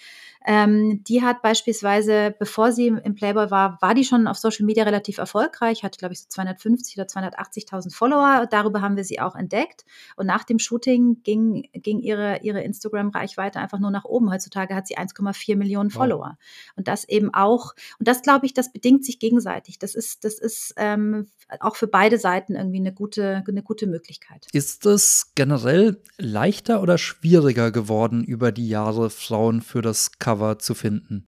[0.47, 4.85] Ähm, die hat beispielsweise, bevor sie im Playboy war, war die schon auf Social Media
[4.85, 8.47] relativ erfolgreich, hatte, glaube ich, so 250 oder 280.000 Follower.
[8.51, 9.85] Darüber haben wir sie auch entdeckt.
[10.17, 14.31] Und nach dem Shooting ging, ging ihre, ihre Instagram-Reichweite einfach nur nach oben.
[14.31, 16.37] Heutzutage hat sie 1,4 Millionen Follower.
[16.39, 16.75] Wow.
[16.77, 19.79] Und das eben auch, und das glaube ich, das bedingt sich gegenseitig.
[19.79, 21.27] Das ist, das ist ähm,
[21.61, 24.47] auch für beide Seiten irgendwie eine gute, eine gute Möglichkeit.
[24.53, 30.75] Ist es generell leichter oder schwieriger geworden, über die Jahre Frauen für das Cover zu
[30.75, 31.27] finden?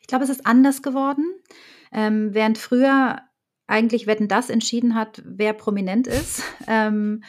[0.00, 1.24] Ich glaube, es ist anders geworden.
[1.92, 3.20] Ähm, während früher
[3.66, 6.42] eigentlich Wetten das entschieden hat, wer prominent ist.
[6.68, 7.24] Ähm,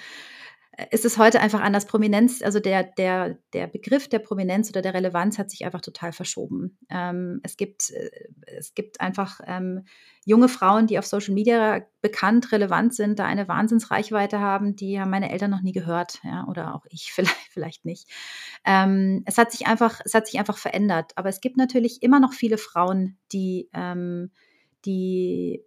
[0.90, 1.86] ist es heute einfach anders.
[1.86, 6.14] Prominenz, also der, der, der Begriff der Prominenz oder der Relevanz hat sich einfach total
[6.14, 6.78] verschoben.
[6.90, 8.10] Ähm, es, gibt, äh,
[8.58, 9.86] es gibt einfach ähm,
[10.26, 15.12] junge Frauen, die auf Social Media bekannt, relevant sind, da eine Wahnsinnsreichweite haben, die haben
[15.12, 18.10] meine Eltern noch nie gehört, ja, oder auch ich vielleicht, vielleicht nicht.
[18.66, 21.12] Ähm, es hat sich einfach, es hat sich einfach verändert.
[21.16, 24.32] Aber es gibt natürlich immer noch viele Frauen, die, ähm,
[24.86, 25.64] die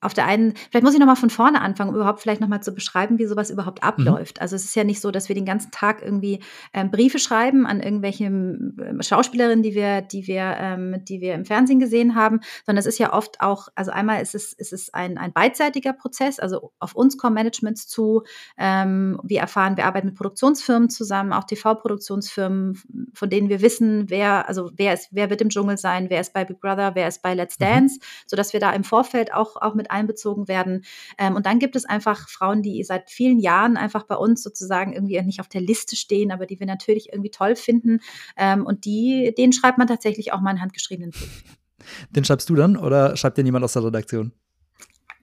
[0.00, 2.72] auf der einen, vielleicht muss ich nochmal von vorne anfangen, um überhaupt vielleicht nochmal zu
[2.72, 3.88] beschreiben, wie sowas überhaupt mhm.
[3.88, 4.36] abläuft.
[4.36, 4.42] Mhm.
[4.42, 6.40] Also es ist ja nicht so, dass wir den ganzen Tag irgendwie
[6.74, 11.44] ähm, Briefe schreiben an irgendwelche ähm, Schauspielerinnen, die wir, die wir, ähm, die wir im
[11.46, 14.92] Fernsehen gesehen haben, sondern es ist ja oft auch, also einmal ist es, ist es
[14.92, 18.22] ein, ein beidseitiger Prozess, also auf uns kommen Managements zu,
[18.58, 22.78] ähm, wir erfahren, wir arbeiten mit Produktionsfirmen zusammen, auch TV-Produktionsfirmen,
[23.14, 26.32] von denen wir wissen, wer, also wer ist, wer wird im Dschungel sein, wer ist
[26.32, 27.64] bei Big Brother, wer ist bei Let's mhm.
[27.64, 28.04] Dance, mhm.
[28.26, 30.84] sodass wir da im Vorfeld auch, auch mit mit einbezogen werden.
[31.18, 34.92] Ähm, und dann gibt es einfach Frauen, die seit vielen Jahren einfach bei uns sozusagen
[34.92, 38.00] irgendwie nicht auf der Liste stehen, aber die wir natürlich irgendwie toll finden.
[38.36, 41.44] Ähm, und die, denen schreibt man tatsächlich auch mal einen handgeschriebenen Brief.
[42.10, 44.32] Den schreibst du dann oder schreibt dir niemand aus der Redaktion?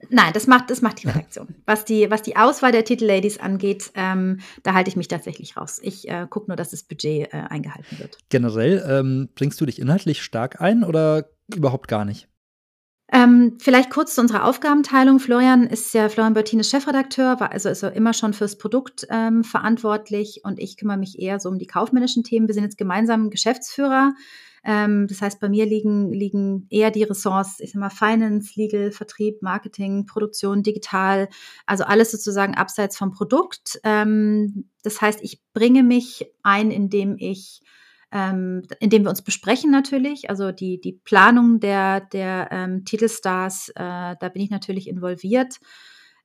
[0.09, 1.55] Nein, das macht, das macht die Redaktion.
[1.65, 5.79] Was die, was die Auswahl der Titelladies angeht, ähm, da halte ich mich tatsächlich raus.
[5.81, 8.17] Ich äh, gucke nur, dass das Budget äh, eingehalten wird.
[8.29, 12.27] Generell ähm, bringst du dich inhaltlich stark ein oder überhaupt gar nicht?
[13.11, 15.19] Ähm, vielleicht kurz zu unserer Aufgabenteilung.
[15.19, 19.43] Florian ist ja Florian Bertines Chefredakteur, war also ist er immer schon fürs Produkt ähm,
[19.43, 22.47] verantwortlich und ich kümmere mich eher so um die kaufmännischen Themen.
[22.47, 24.13] Wir sind jetzt gemeinsam Geschäftsführer.
[24.63, 28.91] Ähm, das heißt, bei mir liegen, liegen eher die Ressorts, ich sag mal, Finance, Legal,
[28.91, 31.27] Vertrieb, Marketing, Produktion, digital,
[31.65, 33.79] also alles sozusagen abseits vom Produkt.
[33.83, 37.61] Ähm, das heißt, ich bringe mich ein, indem ich
[38.13, 40.29] ähm, indem wir uns besprechen natürlich.
[40.29, 45.59] Also die, die Planung der, der ähm, Titelstars, äh, da bin ich natürlich involviert.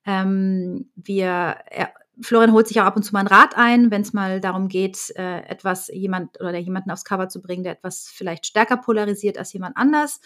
[0.05, 4.03] Ähm, wir, er, Florian holt sich auch ab und zu mal einen Rat ein, wenn
[4.03, 8.13] es mal darum geht, äh, etwas jemand oder jemanden aufs Cover zu bringen, der etwas
[8.13, 10.21] vielleicht stärker polarisiert als jemand anders.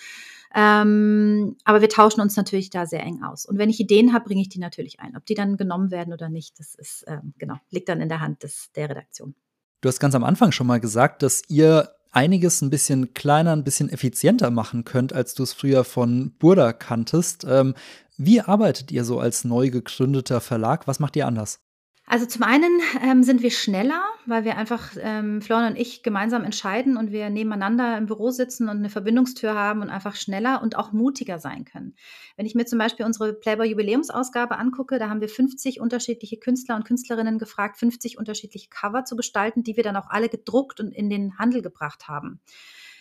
[0.54, 3.46] Ähm, aber wir tauschen uns natürlich da sehr eng aus.
[3.46, 5.16] Und wenn ich Ideen habe, bringe ich die natürlich ein.
[5.16, 8.20] Ob die dann genommen werden oder nicht, das ist ähm, genau liegt dann in der
[8.20, 9.36] Hand des, der Redaktion.
[9.82, 13.64] Du hast ganz am Anfang schon mal gesagt, dass ihr einiges ein bisschen kleiner, ein
[13.64, 17.44] bisschen effizienter machen könnt, als du es früher von Burda kanntest.
[17.48, 17.74] Ähm,
[18.16, 20.86] wie arbeitet ihr so als neu gegründeter Verlag?
[20.86, 21.58] Was macht ihr anders?
[22.04, 26.42] Also zum einen ähm, sind wir schneller, weil wir einfach, ähm, Florian und ich, gemeinsam
[26.42, 30.76] entscheiden und wir nebeneinander im Büro sitzen und eine Verbindungstür haben und einfach schneller und
[30.76, 31.94] auch mutiger sein können.
[32.36, 36.84] Wenn ich mir zum Beispiel unsere Playboy-Jubiläumsausgabe angucke, da haben wir 50 unterschiedliche Künstler und
[36.84, 41.08] Künstlerinnen gefragt, 50 unterschiedliche Cover zu gestalten, die wir dann auch alle gedruckt und in
[41.08, 42.40] den Handel gebracht haben.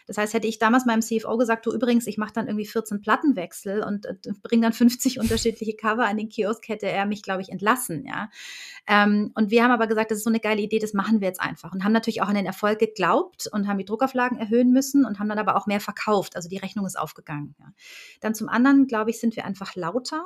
[0.07, 3.01] Das heißt, hätte ich damals meinem CFO gesagt, du übrigens, ich mache dann irgendwie 14
[3.01, 7.41] Plattenwechsel und äh, bringe dann 50 unterschiedliche Cover an den Kiosk, hätte er mich, glaube
[7.41, 8.05] ich, entlassen.
[8.05, 8.29] Ja.
[8.87, 11.27] Ähm, und wir haben aber gesagt, das ist so eine geile Idee, das machen wir
[11.27, 11.73] jetzt einfach.
[11.73, 15.19] Und haben natürlich auch an den Erfolg geglaubt und haben die Druckauflagen erhöhen müssen und
[15.19, 16.35] haben dann aber auch mehr verkauft.
[16.35, 17.55] Also die Rechnung ist aufgegangen.
[17.59, 17.65] Ja.
[18.19, 20.25] Dann zum anderen, glaube ich, sind wir einfach lauter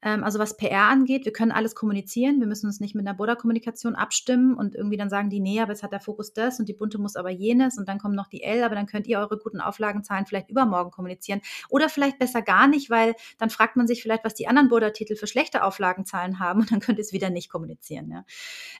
[0.00, 2.38] ähm, also was PR angeht, wir können alles kommunizieren.
[2.38, 5.72] Wir müssen uns nicht mit einer Border-Kommunikation abstimmen und irgendwie dann sagen die, nee, aber
[5.72, 8.28] jetzt hat der Fokus das und die Bunte muss aber jenes und dann kommt noch
[8.28, 11.40] die L, aber dann könnt ihr eure guten Auflagenzahlen vielleicht übermorgen kommunizieren.
[11.68, 15.16] Oder vielleicht besser gar nicht, weil dann fragt man sich vielleicht, was die anderen Border-Titel
[15.16, 18.10] für schlechte Auflagenzahlen haben und dann könnt ihr es wieder nicht kommunizieren.
[18.10, 18.24] Ja.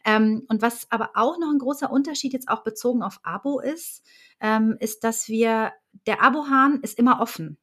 [0.05, 4.05] Ähm, und was aber auch noch ein großer Unterschied jetzt auch bezogen auf Abo ist,
[4.41, 5.73] ähm, ist, dass wir,
[6.07, 7.59] der Abo-Hahn ist immer offen.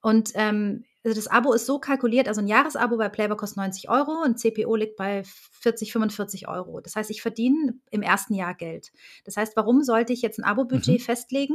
[0.00, 3.88] Und ähm, also das Abo ist so kalkuliert, also ein Jahresabo bei Playboy kostet 90
[3.88, 6.80] Euro und CPO liegt bei 40, 45 Euro.
[6.80, 8.92] Das heißt, ich verdiene im ersten Jahr Geld.
[9.24, 11.04] Das heißt, warum sollte ich jetzt ein Abo-Budget mhm.
[11.04, 11.54] festlegen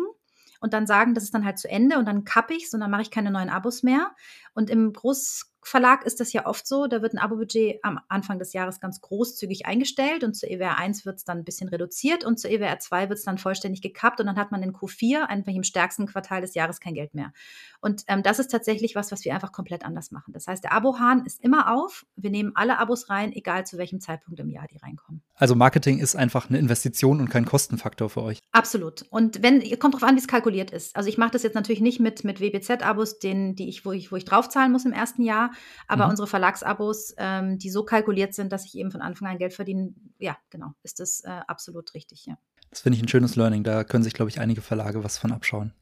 [0.62, 2.80] und dann sagen, das ist dann halt zu Ende und dann kappe ich es und
[2.80, 4.16] dann mache ich keine neuen Abos mehr.
[4.54, 8.40] Und im Groß Verlag ist das ja oft so, da wird ein Abo-Budget am Anfang
[8.40, 12.26] des Jahres ganz großzügig eingestellt und zur EWR 1 wird es dann ein bisschen reduziert
[12.26, 15.24] und zur EWR 2 wird es dann vollständig gekappt und dann hat man in Q4
[15.24, 17.34] einfach im stärksten Quartal des Jahres kein Geld mehr.
[17.82, 20.34] Und ähm, das ist tatsächlich was, was wir einfach komplett anders machen.
[20.34, 22.06] Das heißt, der Abo-Hahn ist immer auf.
[22.16, 25.22] Wir nehmen alle Abos rein, egal zu welchem Zeitpunkt im Jahr die reinkommen.
[25.36, 28.40] Also Marketing ist einfach eine Investition und kein Kostenfaktor für euch.
[28.52, 29.04] Absolut.
[29.10, 30.96] Und wenn, kommt darauf an, wie es kalkuliert ist.
[30.96, 34.16] Also ich mache das jetzt natürlich nicht mit, mit WBZ-Abos, die ich, wo ich, wo
[34.16, 35.52] ich draufzahlen muss im ersten Jahr,
[35.88, 36.12] aber mhm.
[36.12, 39.94] unsere Verlagsabos, ähm, die so kalkuliert sind, dass ich eben von Anfang an Geld verdiene,
[40.20, 42.38] ja, genau, ist das äh, absolut richtig, ja.
[42.70, 43.64] Das finde ich ein schönes Learning.
[43.64, 45.74] Da können sich, glaube ich, einige Verlage was von abschauen.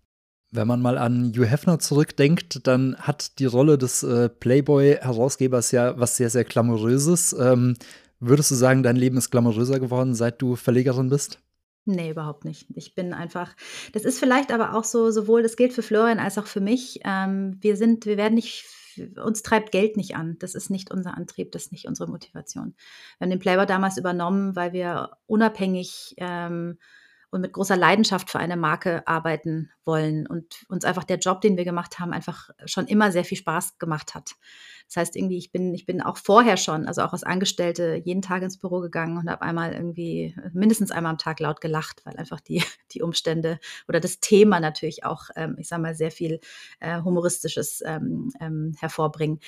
[0.51, 5.97] Wenn man mal an Hugh Hefner zurückdenkt, dann hat die Rolle des äh, Playboy-Herausgebers ja
[5.97, 7.34] was sehr, sehr Glamouröses.
[7.39, 7.75] Ähm,
[8.19, 11.39] würdest du sagen, dein Leben ist glamouröser geworden, seit du Verlegerin bist?
[11.86, 12.67] Nee, überhaupt nicht.
[12.75, 13.55] Ich bin einfach
[13.93, 16.99] das ist vielleicht aber auch so sowohl das gilt für Florian als auch für mich.
[17.05, 18.65] Ähm, wir sind wir werden nicht
[19.23, 20.38] uns treibt Geld nicht an.
[20.39, 22.75] Das ist nicht unser Antrieb, das ist nicht unsere Motivation.
[23.17, 26.77] Wir haben den Playboy damals übernommen, weil wir unabhängig ähm,
[27.32, 31.58] und mit großer Leidenschaft für eine Marke arbeiten wollen und uns einfach der Job, den
[31.58, 34.36] wir gemacht haben, einfach schon immer sehr viel Spaß gemacht hat.
[34.88, 38.22] Das heißt irgendwie, ich bin, ich bin auch vorher schon, also auch als Angestellte, jeden
[38.22, 42.17] Tag ins Büro gegangen und habe einmal irgendwie mindestens einmal am Tag laut gelacht, weil
[42.17, 46.41] einfach die, die Umstände oder das Thema natürlich auch, ähm, ich sage mal, sehr viel
[46.82, 49.39] äh, Humoristisches ähm, ähm, hervorbringen.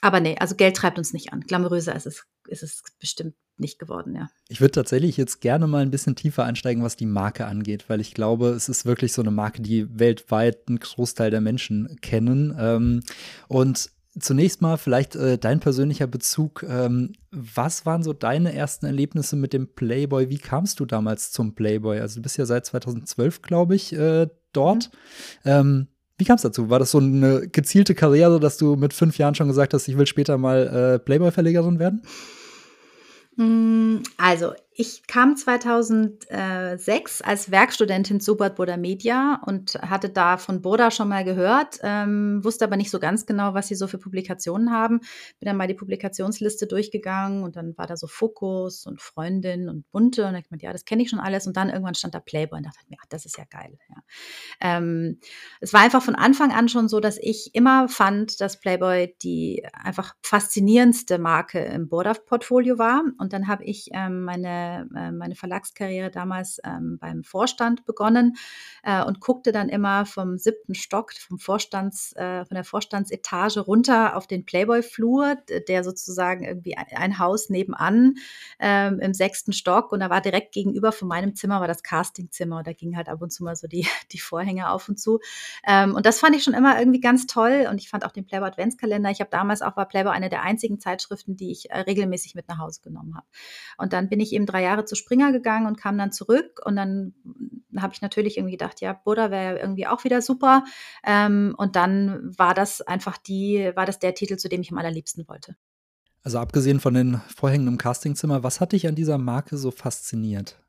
[0.00, 1.40] Aber nee, also Geld treibt uns nicht an.
[1.40, 4.30] Glamouröser ist es, ist es bestimmt nicht geworden, ja.
[4.48, 8.00] Ich würde tatsächlich jetzt gerne mal ein bisschen tiefer einsteigen, was die Marke angeht, weil
[8.00, 12.56] ich glaube, es ist wirklich so eine Marke, die weltweit einen Großteil der Menschen kennen.
[12.58, 13.02] Ähm,
[13.48, 16.64] und zunächst mal vielleicht äh, dein persönlicher Bezug.
[16.68, 20.30] Ähm, was waren so deine ersten Erlebnisse mit dem Playboy?
[20.30, 22.00] Wie kamst du damals zum Playboy?
[22.00, 24.90] Also du bist ja seit 2012, glaube ich, äh, dort.
[25.44, 25.50] Mhm.
[25.50, 25.88] Ähm,
[26.20, 26.68] wie kam es dazu?
[26.70, 29.96] War das so eine gezielte Karriere, dass du mit fünf Jahren schon gesagt hast, ich
[29.96, 32.02] will später mal äh, Playboy-Verlegerin werden?
[33.36, 40.90] Hm, also, ich kam 2006 als Werkstudentin zu Boda Media und hatte da von Boda
[40.90, 44.72] schon mal gehört, ähm, wusste aber nicht so ganz genau, was sie so für Publikationen
[44.72, 45.00] haben.
[45.38, 49.90] Bin dann mal die Publikationsliste durchgegangen und dann war da so Fokus und Freundin und
[49.90, 52.20] Bunte und ich meinte, ja, das kenne ich schon alles und dann irgendwann stand da
[52.20, 53.76] Playboy und dachte mir, das ist ja geil.
[53.90, 53.96] Ja.
[54.62, 55.18] Ähm,
[55.60, 59.62] es war einfach von Anfang an schon so, dass ich immer fand, dass Playboy die
[59.74, 66.10] einfach faszinierendste Marke im Boda-Portfolio war und dann habe ich ähm, meine äh, meine Verlagskarriere
[66.10, 68.36] damals ähm, beim Vorstand begonnen
[68.82, 74.16] äh, und guckte dann immer vom siebten Stock, vom Vorstands, äh, von der Vorstandsetage runter
[74.16, 75.36] auf den Playboy-Flur,
[75.68, 78.14] der sozusagen irgendwie ein, ein Haus nebenan
[78.58, 82.58] ähm, im sechsten Stock und da war direkt gegenüber von meinem Zimmer war das Castingzimmer
[82.58, 85.20] und da ging halt ab und zu mal so die, die Vorhänge auf und zu.
[85.66, 88.26] Ähm, und das fand ich schon immer irgendwie ganz toll und ich fand auch den
[88.26, 89.10] Playboy Adventskalender.
[89.10, 92.48] Ich habe damals auch war Playboy eine der einzigen Zeitschriften, die ich äh, regelmäßig mit
[92.48, 93.26] nach Hause genommen habe.
[93.78, 96.60] Und dann bin ich eben drei drei Jahre zu Springer gegangen und kam dann zurück.
[96.64, 97.14] Und dann
[97.76, 100.64] habe ich natürlich irgendwie gedacht, ja, Buddha wäre irgendwie auch wieder super.
[101.04, 104.78] Ähm, und dann war das einfach die, war das der Titel, zu dem ich am
[104.78, 105.56] allerliebsten wollte.
[106.22, 110.60] Also abgesehen von den Vorhängen im Castingzimmer, was hat dich an dieser Marke so fasziniert?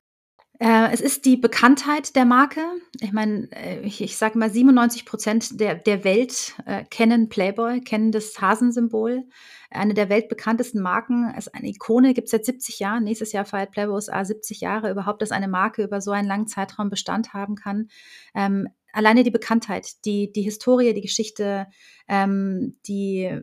[0.60, 2.62] Äh, es ist die Bekanntheit der Marke.
[3.00, 7.82] Ich meine, äh, ich, ich sage mal, 97 Prozent der, der Welt äh, kennen Playboy,
[7.82, 9.24] kennen das Hasensymbol
[9.72, 13.04] eine der weltbekanntesten Marken, ist eine Ikone, gibt es seit 70 Jahren.
[13.04, 14.92] Nächstes Jahr feiert Playboy USA 70 Jahre.
[14.92, 17.90] Überhaupt, dass eine Marke über so einen langen Zeitraum Bestand haben kann.
[18.36, 21.68] Ähm, alleine die Bekanntheit, die, die Historie, die Geschichte,
[22.08, 23.40] ähm, die,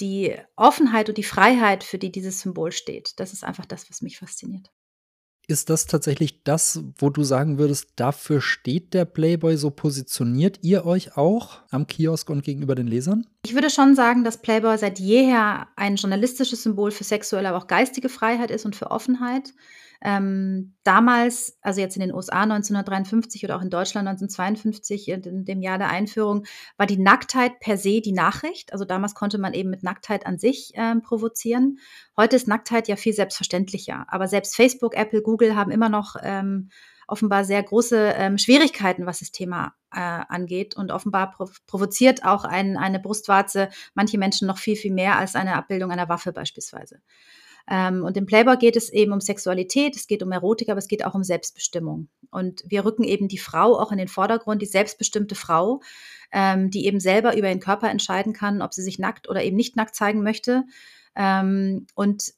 [0.00, 4.02] die Offenheit und die Freiheit, für die dieses Symbol steht, das ist einfach das, was
[4.02, 4.70] mich fasziniert.
[5.50, 10.86] Ist das tatsächlich das, wo du sagen würdest, dafür steht der Playboy so positioniert ihr
[10.86, 13.26] euch auch am Kiosk und gegenüber den Lesern?
[13.44, 17.66] Ich würde schon sagen, dass Playboy seit jeher ein journalistisches Symbol für sexuelle, aber auch
[17.66, 19.52] geistige Freiheit ist und für Offenheit.
[20.02, 25.60] Ähm, damals, also jetzt in den USA 1953 oder auch in Deutschland 1952, in dem
[25.62, 26.44] Jahr der Einführung,
[26.78, 28.72] war die Nacktheit per se die Nachricht.
[28.72, 31.78] Also damals konnte man eben mit Nacktheit an sich ähm, provozieren.
[32.16, 34.06] Heute ist Nacktheit ja viel selbstverständlicher.
[34.08, 36.70] Aber selbst Facebook, Apple, Google haben immer noch ähm,
[37.10, 40.76] offenbar sehr große ähm, Schwierigkeiten, was das Thema äh, angeht.
[40.76, 45.34] Und offenbar prov provoziert auch ein, eine Brustwarze manche Menschen noch viel, viel mehr als
[45.34, 47.00] eine Abbildung einer Waffe beispielsweise.
[47.70, 50.88] Ähm, und im Playboy geht es eben um Sexualität, es geht um Erotik, aber es
[50.88, 52.08] geht auch um Selbstbestimmung.
[52.32, 55.80] Und wir rücken eben die Frau auch in den Vordergrund, die selbstbestimmte Frau,
[56.32, 59.56] ähm, die eben selber über ihren Körper entscheiden kann, ob sie sich nackt oder eben
[59.56, 60.64] nicht nackt zeigen möchte.
[61.14, 62.34] Ähm, und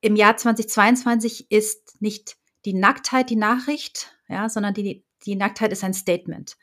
[0.00, 5.84] im Jahr 2022 ist nicht die Nacktheit die Nachricht, ja, sondern die, die Nacktheit ist
[5.84, 6.56] ein Statement.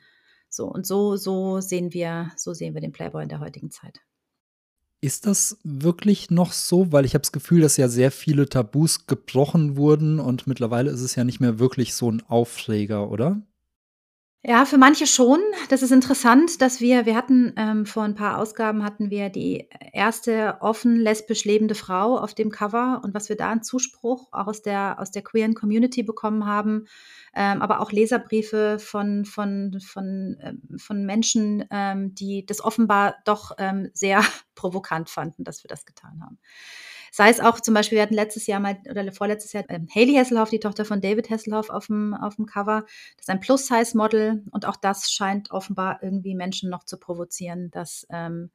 [0.50, 4.00] So und so so sehen wir so sehen wir den Playboy in der heutigen Zeit.
[5.04, 6.92] Ist das wirklich noch so?
[6.92, 11.00] Weil ich habe das Gefühl, dass ja sehr viele Tabus gebrochen wurden und mittlerweile ist
[11.00, 13.42] es ja nicht mehr wirklich so ein Aufreger, oder?
[14.44, 15.38] Ja, für manche schon.
[15.68, 19.68] Das ist interessant, dass wir wir hatten, ähm, vor ein paar Ausgaben hatten wir die
[19.92, 24.48] erste offen lesbisch lebende Frau auf dem Cover und was wir da an Zuspruch auch
[24.48, 26.86] aus der aus der queeren Community bekommen haben,
[27.36, 33.52] ähm, aber auch Leserbriefe von von von, ähm, von Menschen, ähm, die das offenbar doch,
[33.58, 34.22] ähm, sehr
[34.56, 36.38] provokant fanden, dass wir das getan haben.
[37.14, 40.14] Sei es auch zum Beispiel, wir hatten letztes Jahr mal oder vorletztes Jahr ähm, Hailey
[40.14, 42.86] Hasselhoff, die Tochter von David Hasselhoff, auf dem, auf dem Cover.
[43.16, 48.06] Das ist ein Plus-Size-Model und auch das scheint offenbar irgendwie Menschen noch zu provozieren, dass,
[48.08, 48.50] ähm,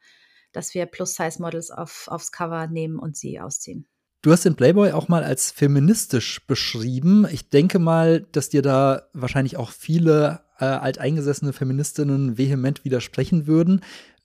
[0.54, 3.88] dass wir Plus-Size-Models auf, aufs Cover nehmen und sie ausziehen.
[4.24, 7.28] Du hast den Playboy auch mal als feministisch beschrieben.
[7.32, 13.82] Ich denke mal, dass dir da wahrscheinlich auch viele äh, alteingesessene Feministinnen vehement widersprechen würden.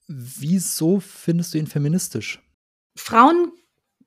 [0.08, 2.40] Wieso findest du ihn feministisch?
[2.96, 3.52] Frauen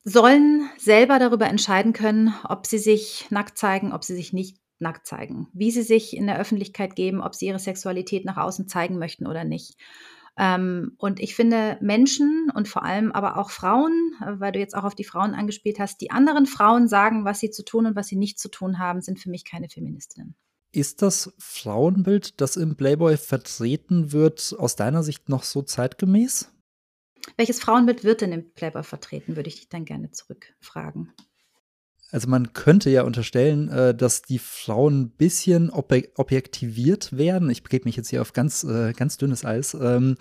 [0.05, 5.07] sollen selber darüber entscheiden können, ob sie sich nackt zeigen, ob sie sich nicht nackt
[5.07, 8.99] zeigen, wie sie sich in der Öffentlichkeit geben, ob sie ihre Sexualität nach außen zeigen
[8.99, 9.77] möchten oder nicht.
[10.37, 14.83] Ähm, und ich finde Menschen und vor allem aber auch Frauen, weil du jetzt auch
[14.83, 18.07] auf die Frauen angespielt hast, die anderen Frauen sagen, was sie zu tun und was
[18.07, 20.35] sie nicht zu tun haben, sind für mich keine Feministinnen.
[20.71, 26.51] Ist das Frauenbild, das im Playboy vertreten wird, aus deiner Sicht noch so zeitgemäß?
[27.37, 31.11] Welches Frauenbild wird denn im Playboy vertreten, würde ich dich dann gerne zurückfragen.
[32.11, 37.49] Also man könnte ja unterstellen, äh, dass die Frauen ein bisschen objektiviert werden.
[37.49, 39.73] Ich begebe mich jetzt hier auf ganz, äh, ganz dünnes Eis.
[39.73, 40.15] Ähm,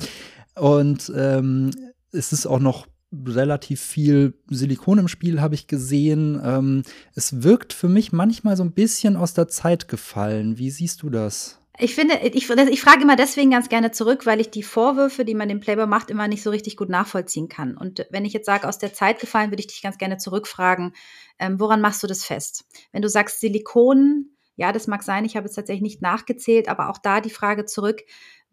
[0.57, 1.71] und ähm,
[2.11, 2.87] es ist auch noch
[3.27, 6.41] relativ viel Silikon im Spiel, habe ich gesehen.
[6.43, 6.83] Ähm,
[7.15, 10.59] es wirkt für mich manchmal so ein bisschen aus der Zeit gefallen.
[10.59, 11.61] Wie siehst du das?
[11.77, 15.35] Ich finde, ich, ich frage immer deswegen ganz gerne zurück, weil ich die Vorwürfe, die
[15.35, 17.77] man dem Playboy macht, immer nicht so richtig gut nachvollziehen kann.
[17.77, 20.95] Und wenn ich jetzt sage, aus der Zeit gefallen, würde ich dich ganz gerne zurückfragen,
[21.41, 22.65] ähm, woran machst du das fest?
[22.93, 26.91] Wenn du sagst Silikon, ja, das mag sein, ich habe es tatsächlich nicht nachgezählt, aber
[26.91, 28.03] auch da die Frage zurück,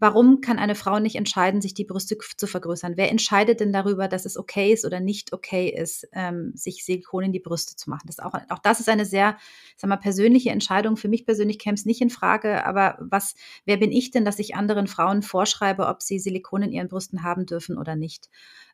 [0.01, 2.97] Warum kann eine Frau nicht entscheiden, sich die Brüste zu vergrößern?
[2.97, 7.25] Wer entscheidet denn darüber, dass es okay ist oder nicht okay ist, ähm, sich Silikon
[7.25, 8.07] in die Brüste zu machen?
[8.07, 9.37] Das auch, auch das ist eine sehr,
[9.77, 10.97] sag mal, persönliche Entscheidung.
[10.97, 13.35] Für mich persönlich käme es nicht in Frage, aber was,
[13.65, 17.21] wer bin ich denn, dass ich anderen Frauen vorschreibe, ob sie Silikon in ihren Brüsten
[17.21, 18.27] haben dürfen oder nicht?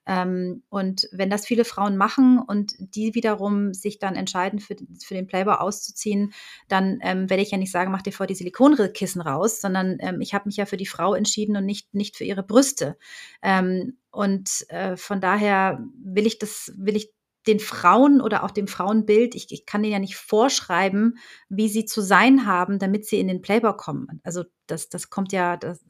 [0.08, 5.14] Ähm, und wenn das viele Frauen machen und die wiederum sich dann entscheiden, für, für
[5.14, 6.34] den Playboy auszuziehen,
[6.70, 10.22] dann ähm, werde ich ja nicht sagen, mach dir vor die Silikonkissen raus, sondern ähm,
[10.22, 12.98] ich habe mich ja für die Frau entschieden und nicht, nicht für ihre Brüste.
[13.42, 17.12] Ähm, und äh, von daher will ich das, will ich
[17.46, 21.18] den Frauen oder auch dem Frauenbild, ich, ich kann denen ja nicht vorschreiben,
[21.50, 24.22] wie sie zu sein haben, damit sie in den Playboy kommen.
[24.24, 25.86] Also das, das kommt ja, das,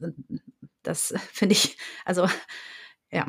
[0.82, 2.28] das finde ich, also
[3.10, 3.26] ja.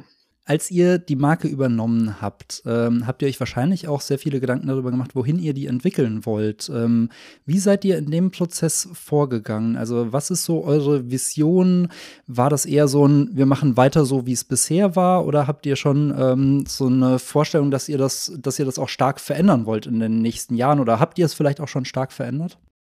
[0.49, 4.65] Als ihr die Marke übernommen habt, ähm, habt ihr euch wahrscheinlich auch sehr viele Gedanken
[4.65, 6.71] darüber gemacht, wohin ihr die entwickeln wollt.
[6.73, 7.09] Ähm,
[7.45, 9.75] wie seid ihr in dem Prozess vorgegangen?
[9.75, 11.89] Also was ist so eure Vision?
[12.25, 15.27] War das eher so ein, wir machen weiter so, wie es bisher war?
[15.27, 18.89] Oder habt ihr schon ähm, so eine Vorstellung, dass ihr das, dass ihr das auch
[18.89, 20.79] stark verändern wollt in den nächsten Jahren?
[20.79, 22.57] Oder habt ihr es vielleicht auch schon stark verändert?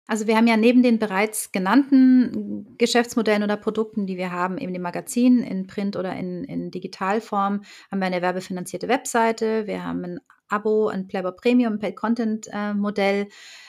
[0.09, 4.73] Also wir haben ja neben den bereits genannten Geschäftsmodellen oder Produkten, die wir haben, eben
[4.73, 10.03] im Magazin, in Print oder in, in Digitalform, haben wir eine werbefinanzierte Webseite, wir haben
[10.03, 10.19] ein
[10.49, 13.25] Abo, ein Playboy Premium, Paid Content äh.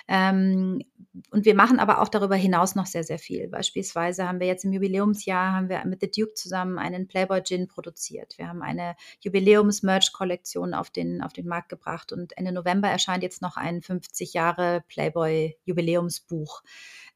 [0.08, 0.82] Ähm,
[1.30, 3.48] und wir machen aber auch darüber hinaus noch sehr, sehr viel.
[3.48, 7.68] Beispielsweise haben wir jetzt im Jubiläumsjahr haben wir mit The Duke zusammen einen Playboy Gin
[7.68, 8.36] produziert.
[8.38, 13.42] Wir haben eine Jubiläums-Merch-Kollektion auf den, auf den Markt gebracht und Ende November erscheint jetzt
[13.42, 16.62] noch ein 50 Jahre Playboy Jubiläumsbuch.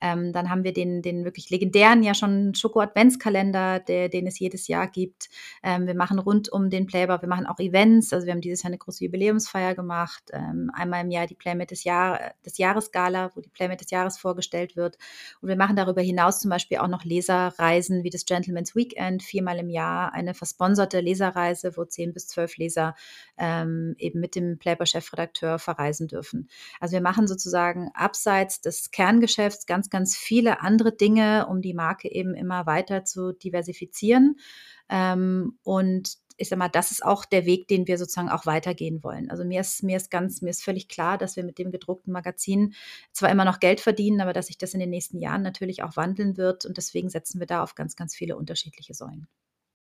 [0.01, 4.89] Ähm, dann haben wir den, den wirklich legendären ja schon Schoko-Adventskalender, den es jedes Jahr
[4.89, 5.29] gibt.
[5.63, 8.13] Ähm, wir machen rund um den Playboy, wir machen auch Events.
[8.13, 10.25] Also wir haben dieses Jahr eine große Jubiläumsfeier gemacht.
[10.33, 14.19] Ähm, einmal im Jahr die Playmate des, Jahr, des Jahresgala, wo die Playmate des Jahres
[14.19, 14.99] vorgestellt wird.
[15.41, 19.59] Und wir machen darüber hinaus zum Beispiel auch noch Leserreisen wie das Gentleman's Weekend, viermal
[19.59, 22.95] im Jahr eine versponserte Leserreise, wo zehn bis zwölf Leser
[23.39, 26.49] ähm, eben mit dem Playboy-Chefredakteur verreisen dürfen.
[26.81, 32.11] Also wir machen sozusagen abseits des Kerngeschäfts ganz, ganz viele andere Dinge, um die Marke
[32.11, 34.41] eben immer weiter zu diversifizieren.
[34.89, 39.05] Ähm, und ich sag mal, das ist auch der Weg, den wir sozusagen auch weitergehen
[39.05, 39.31] wollen.
[39.31, 42.13] Also mir ist, mir ist ganz, mir ist völlig klar, dass wir mit dem gedruckten
[42.13, 42.75] Magazin
[43.13, 45.97] zwar immer noch Geld verdienen, aber dass sich das in den nächsten Jahren natürlich auch
[45.97, 46.67] wandeln wird.
[46.67, 49.29] Und deswegen setzen wir da auf ganz, ganz viele unterschiedliche Säulen.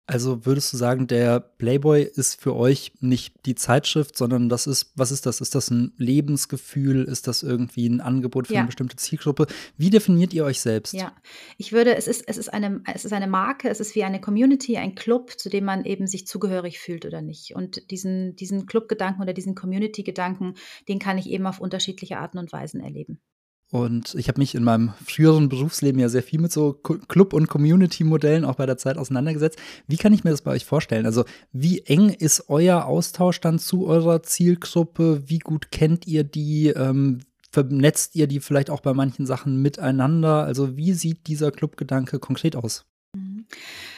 [0.06, 4.92] Also würdest du sagen, der Playboy ist für euch nicht die Zeitschrift, sondern das ist,
[4.96, 5.40] was ist das?
[5.40, 7.06] Ist das ein Lebensgefühl?
[7.06, 8.60] Ist das irgendwie ein Angebot für ja.
[8.60, 9.48] eine bestimmte Zielgruppe?
[9.78, 10.94] Wie definiert ihr euch selbst?
[10.94, 11.16] Ja,
[11.58, 14.20] ich würde, es ist, es ist eine, es ist eine Marke, es ist wie eine
[14.20, 17.56] Community, ein Club, zu dem man eben sich zugehörig fühlt oder nicht.
[17.56, 20.56] Und diesen, diesen Club-Gedanken oder diesen Community-Gedanken,
[20.90, 23.22] den kann ich eben auf unterschiedliche Arten und Weisen erleben.
[23.74, 27.48] Und ich habe mich in meinem früheren Berufsleben ja sehr viel mit so Club- und
[27.48, 29.58] Community-Modellen auch bei der Zeit auseinandergesetzt.
[29.88, 31.08] Wie kann ich mir das bei euch vorstellen?
[31.08, 35.24] Also wie eng ist euer Austausch dann zu eurer Zielgruppe?
[35.26, 36.68] Wie gut kennt ihr die?
[36.68, 37.22] Ähm,
[37.52, 40.44] vernetzt ihr die vielleicht auch bei manchen Sachen miteinander?
[40.44, 42.86] Also wie sieht dieser Clubgedanke konkret aus?
[43.16, 43.46] Mhm.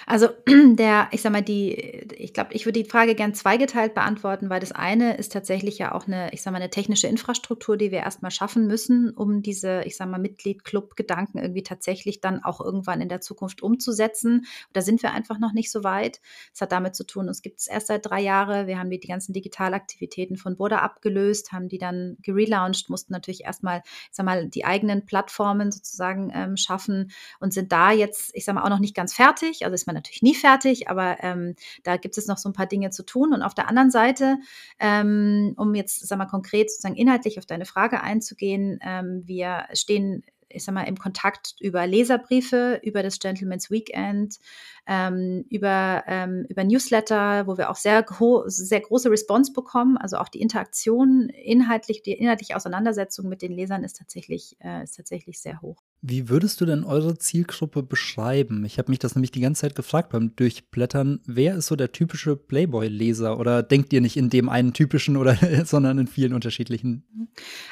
[0.05, 4.49] Also der, ich sag mal, die, ich glaube, ich würde die Frage gern zweigeteilt beantworten,
[4.49, 7.91] weil das eine ist tatsächlich ja auch eine, ich sag mal, eine technische Infrastruktur, die
[7.91, 13.01] wir erstmal schaffen müssen, um diese, ich sag mal, Mitglied-Club-Gedanken irgendwie tatsächlich dann auch irgendwann
[13.01, 14.45] in der Zukunft umzusetzen.
[14.73, 16.21] Da sind wir einfach noch nicht so weit.
[16.53, 18.67] Es hat damit zu tun, uns gibt es erst seit drei Jahren.
[18.67, 23.83] Wir haben die, ganzen Digitalaktivitäten von Burda abgelöst, haben die dann gelauncht, mussten natürlich erstmal,
[23.85, 28.55] ich sag mal, die eigenen Plattformen sozusagen ähm, schaffen und sind da jetzt, ich sag
[28.55, 29.63] mal, auch noch nicht ganz fertig.
[29.63, 32.67] Also ist man natürlich nie fertig, aber ähm, da gibt es noch so ein paar
[32.67, 33.33] Dinge zu tun.
[33.33, 34.37] Und auf der anderen Seite,
[34.79, 40.23] ähm, um jetzt, sag mal, konkret sozusagen inhaltlich auf deine Frage einzugehen, ähm, wir stehen
[40.55, 44.39] ich sag mal, im Kontakt über Leserbriefe, über das Gentleman's Weekend,
[44.87, 48.05] ähm, über, ähm, über Newsletter, wo wir auch sehr,
[48.45, 49.97] sehr große Response bekommen.
[49.97, 54.95] Also auch die Interaktion inhaltlich, die inhaltliche Auseinandersetzung mit den Lesern ist tatsächlich, äh, ist
[54.95, 55.81] tatsächlich sehr hoch.
[56.01, 58.63] Wie würdest du denn eure Zielgruppe beschreiben?
[58.63, 61.21] Ich habe mich das nämlich die ganze Zeit gefragt beim Durchblättern.
[61.25, 63.39] Wer ist so der typische Playboy-Leser?
[63.39, 65.35] Oder denkt ihr nicht in dem einen typischen oder
[65.65, 67.03] sondern in vielen unterschiedlichen?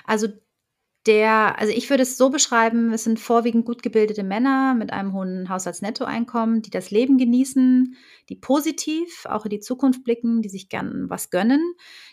[0.06, 0.30] Also
[1.06, 5.14] der, also ich würde es so beschreiben, es sind vorwiegend gut gebildete Männer mit einem
[5.14, 7.96] hohen Haushaltsnettoeinkommen, die das Leben genießen,
[8.30, 11.62] die positiv auch in die Zukunft blicken, die sich gern was gönnen.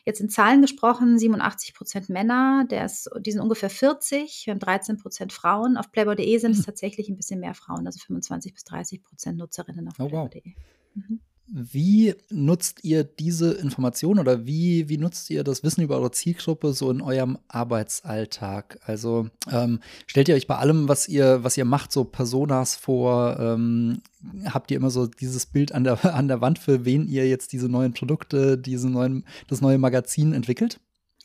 [0.04, 4.60] Jetzt in Zahlen gesprochen, 87 Prozent Männer, der ist, die sind ungefähr 40, wir haben
[4.60, 5.76] 13 Prozent Frauen.
[5.76, 6.66] Auf playboy.de sind es hm.
[6.66, 10.42] tatsächlich ein bisschen mehr Frauen, also 25 bis 30 Prozent Nutzerinnen auf oh, playboy.de.
[10.44, 10.54] Wow.
[10.94, 11.20] Mhm.
[11.52, 16.72] Wie nutzt ihr diese Information oder wie, wie nutzt ihr das Wissen über eure Zielgruppe
[16.72, 18.78] so in eurem Arbeitsalltag?
[18.84, 23.36] Also ähm, stellt ihr euch bei allem, was ihr, was ihr macht, so Personas vor?
[23.40, 24.00] Ähm,
[24.44, 27.52] habt ihr immer so dieses Bild an der, an der Wand, für wen ihr jetzt
[27.52, 30.78] diese neuen Produkte, diese neuen, das neue Magazin entwickelt?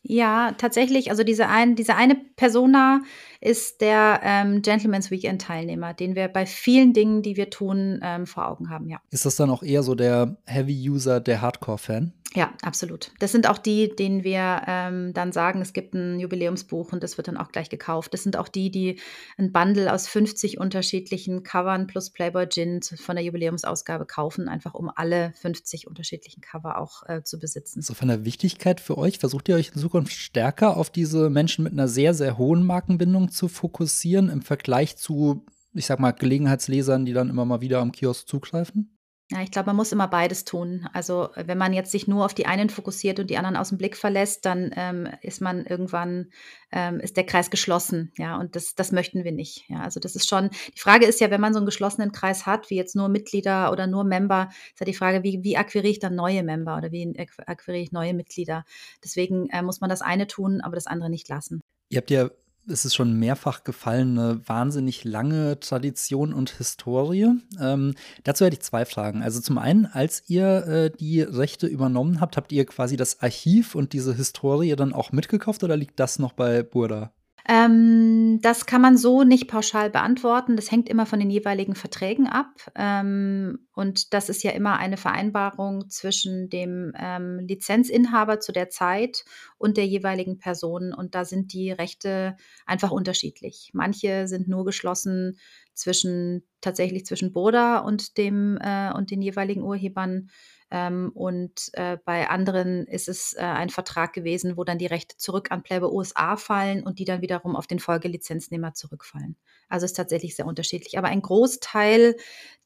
[0.07, 1.09] Ja, tatsächlich.
[1.09, 3.01] Also diese, ein, diese eine Persona
[3.45, 8.25] ist der ähm, Gentleman's Weekend Teilnehmer, den wir bei vielen Dingen, die wir tun, ähm,
[8.25, 8.99] vor Augen haben, ja.
[9.11, 12.11] Ist das dann auch eher so der Heavy-User, der Hardcore-Fan?
[12.35, 13.11] Ja, absolut.
[13.19, 17.15] Das sind auch die, denen wir ähm, dann sagen, es gibt ein Jubiläumsbuch und das
[17.15, 18.13] wird dann auch gleich gekauft.
[18.13, 18.99] Das sind auch die, die
[19.37, 24.91] ein Bundle aus 50 unterschiedlichen Covern plus Playboy Gin von der Jubiläumsausgabe kaufen, einfach um
[24.93, 27.81] alle 50 unterschiedlichen Cover auch äh, zu besitzen.
[27.81, 31.63] So von der Wichtigkeit für euch, versucht ihr euch in Zukunft stärker auf diese Menschen
[31.63, 37.05] mit einer sehr, sehr hohen Markenbindung zu fokussieren im Vergleich zu, ich sag mal, Gelegenheitslesern,
[37.05, 38.95] die dann immer mal wieder am Kiosk zugreifen?
[39.31, 40.87] Ja, ich glaube, man muss immer beides tun.
[40.93, 43.79] Also wenn man jetzt sich nur auf die einen fokussiert und die anderen aus dem
[43.79, 46.29] Blick verlässt, dann ähm, ist man irgendwann,
[46.71, 48.11] ähm, ist der Kreis geschlossen.
[48.19, 49.67] Ja, und das, das möchten wir nicht.
[49.67, 52.45] Ja, also das ist schon, die Frage ist ja, wenn man so einen geschlossenen Kreis
[52.45, 55.89] hat, wie jetzt nur Mitglieder oder nur Member, ist ja die Frage, wie, wie akquiriere
[55.91, 57.11] ich dann neue Member oder wie
[57.47, 58.63] akquiriere ich neue Mitglieder?
[59.03, 61.61] Deswegen äh, muss man das eine tun, aber das andere nicht lassen.
[61.89, 62.29] Ihr habt ja
[62.67, 67.29] es ist schon mehrfach gefallen, eine wahnsinnig lange Tradition und Historie.
[67.59, 69.21] Ähm, dazu hätte ich zwei Fragen.
[69.21, 73.75] Also zum einen, als ihr äh, die Rechte übernommen habt, habt ihr quasi das Archiv
[73.75, 77.13] und diese Historie dann auch mitgekauft oder liegt das noch bei Burda?
[77.47, 80.55] Ähm, das kann man so nicht pauschal beantworten.
[80.55, 82.47] Das hängt immer von den jeweiligen Verträgen ab.
[82.75, 89.25] Ähm, und das ist ja immer eine Vereinbarung zwischen dem ähm, Lizenzinhaber zu der Zeit
[89.59, 90.91] und der jeweiligen Person.
[90.91, 92.35] Und da sind die Rechte
[92.65, 93.69] einfach unterschiedlich.
[93.73, 95.37] Manche sind nur geschlossen
[95.75, 100.29] zwischen tatsächlich zwischen Boda und dem äh, und den jeweiligen Urhebern.
[100.75, 105.15] Ähm, und äh, bei anderen ist es äh, ein Vertrag gewesen, wo dann die Rechte
[105.15, 109.37] zurück an Playboy USA fallen und die dann wiederum auf den Folgelizenznehmer zurückfallen.
[109.69, 110.97] Also ist tatsächlich sehr unterschiedlich.
[110.97, 112.17] Aber ein Großteil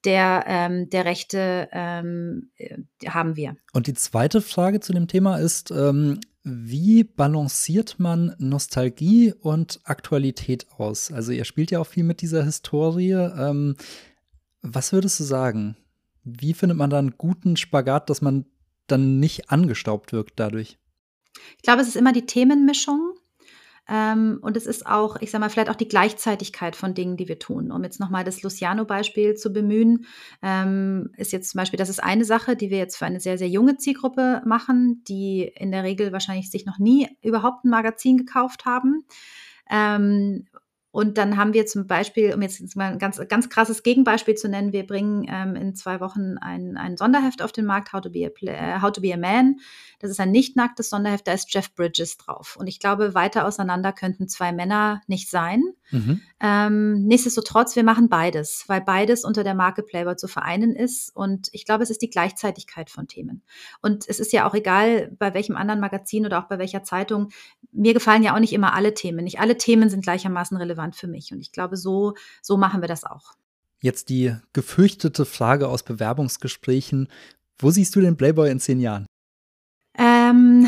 [0.05, 3.55] der, ähm, der Rechte ähm, äh, haben wir.
[3.74, 10.66] Und die zweite Frage zu dem Thema ist, ähm, wie balanciert man Nostalgie und Aktualität
[10.78, 11.12] aus?
[11.12, 13.12] Also ihr spielt ja auch viel mit dieser Historie.
[13.12, 13.76] Ähm,
[14.64, 15.78] was würdest du sagen?
[16.24, 18.45] Wie findet man da einen guten Spagat, dass man
[18.88, 20.78] dann nicht angestaubt wirkt dadurch?
[21.57, 23.13] Ich glaube, es ist immer die Themenmischung.
[23.91, 27.28] Ähm, und es ist auch, ich sage mal, vielleicht auch die Gleichzeitigkeit von Dingen, die
[27.28, 27.72] wir tun.
[27.72, 30.05] Um jetzt nochmal das Luciano-Beispiel zu bemühen,
[30.43, 33.39] ähm, ist jetzt zum Beispiel, das ist eine Sache, die wir jetzt für eine sehr,
[33.39, 38.17] sehr junge Zielgruppe machen, die in der Regel wahrscheinlich sich noch nie überhaupt ein Magazin
[38.17, 39.05] gekauft haben.
[39.72, 40.45] Ähm,
[40.92, 44.50] und dann haben wir zum Beispiel, um jetzt mal ein ganz, ganz krasses Gegenbeispiel zu
[44.50, 48.10] nennen, wir bringen ähm, in zwei Wochen ein, ein Sonderheft auf den Markt, How to,
[48.10, 49.58] be a, äh, How to Be a Man.
[50.00, 52.58] Das ist ein nicht nacktes Sonderheft, da ist Jeff Bridges drauf.
[52.60, 55.64] Und ich glaube, weiter auseinander könnten zwei Männer nicht sein.
[55.92, 56.22] Mhm.
[56.40, 61.16] Ähm, nichtsdestotrotz, wir machen beides, weil beides unter der Marke Playboy zu vereinen ist.
[61.16, 63.44] Und ich glaube, es ist die Gleichzeitigkeit von Themen.
[63.84, 67.30] Und es ist ja auch egal, bei welchem anderen Magazin oder auch bei welcher Zeitung.
[67.72, 69.24] Mir gefallen ja auch nicht immer alle Themen.
[69.24, 71.32] Nicht alle Themen sind gleichermaßen relevant für mich.
[71.32, 73.34] Und ich glaube, so, so machen wir das auch.
[73.82, 77.08] Jetzt die gefürchtete Frage aus Bewerbungsgesprächen.
[77.58, 79.06] Wo siehst du den Playboy in zehn Jahren?
[79.98, 80.68] Ähm,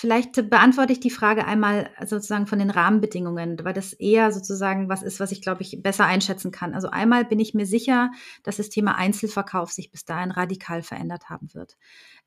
[0.00, 5.02] Vielleicht beantworte ich die Frage einmal sozusagen von den Rahmenbedingungen, weil das eher sozusagen was
[5.02, 6.72] ist, was ich glaube ich besser einschätzen kann.
[6.72, 8.12] Also einmal bin ich mir sicher,
[8.44, 11.76] dass das Thema Einzelverkauf sich bis dahin radikal verändert haben wird.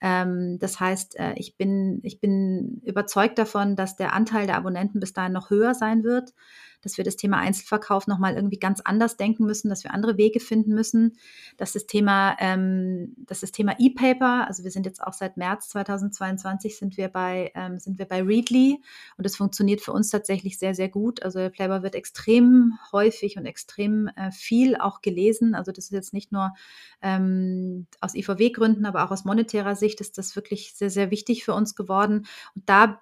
[0.01, 4.99] Ähm, das heißt, äh, ich bin, ich bin überzeugt davon, dass der Anteil der Abonnenten
[4.99, 6.33] bis dahin noch höher sein wird
[6.81, 10.39] dass wir das Thema Einzelverkauf nochmal irgendwie ganz anders denken müssen, dass wir andere Wege
[10.39, 11.17] finden müssen,
[11.57, 15.69] dass das Thema, ähm, dass das Thema E-Paper, also wir sind jetzt auch seit März
[15.69, 18.81] 2022 sind wir bei, ähm, sind wir bei Readly
[19.17, 21.23] und das funktioniert für uns tatsächlich sehr, sehr gut.
[21.23, 25.55] Also der Playboy wird extrem häufig und extrem äh, viel auch gelesen.
[25.55, 26.53] Also das ist jetzt nicht nur
[27.01, 31.53] ähm, aus IVW-Gründen, aber auch aus monetärer Sicht ist das wirklich sehr, sehr wichtig für
[31.53, 32.25] uns geworden.
[32.55, 33.01] Und da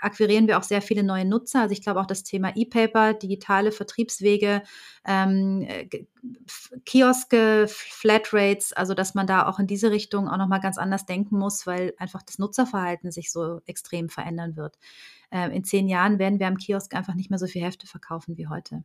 [0.00, 1.62] akquirieren wir auch sehr viele neue Nutzer.
[1.62, 4.62] Also ich glaube auch das Thema E-Paper, digitale Vertriebswege,
[5.04, 5.66] ähm,
[6.84, 11.38] Kioske, Flatrates, also dass man da auch in diese Richtung auch nochmal ganz anders denken
[11.38, 14.78] muss, weil einfach das Nutzerverhalten sich so extrem verändern wird.
[15.30, 18.36] Ähm, in zehn Jahren werden wir am Kiosk einfach nicht mehr so viel Hefte verkaufen
[18.36, 18.84] wie heute.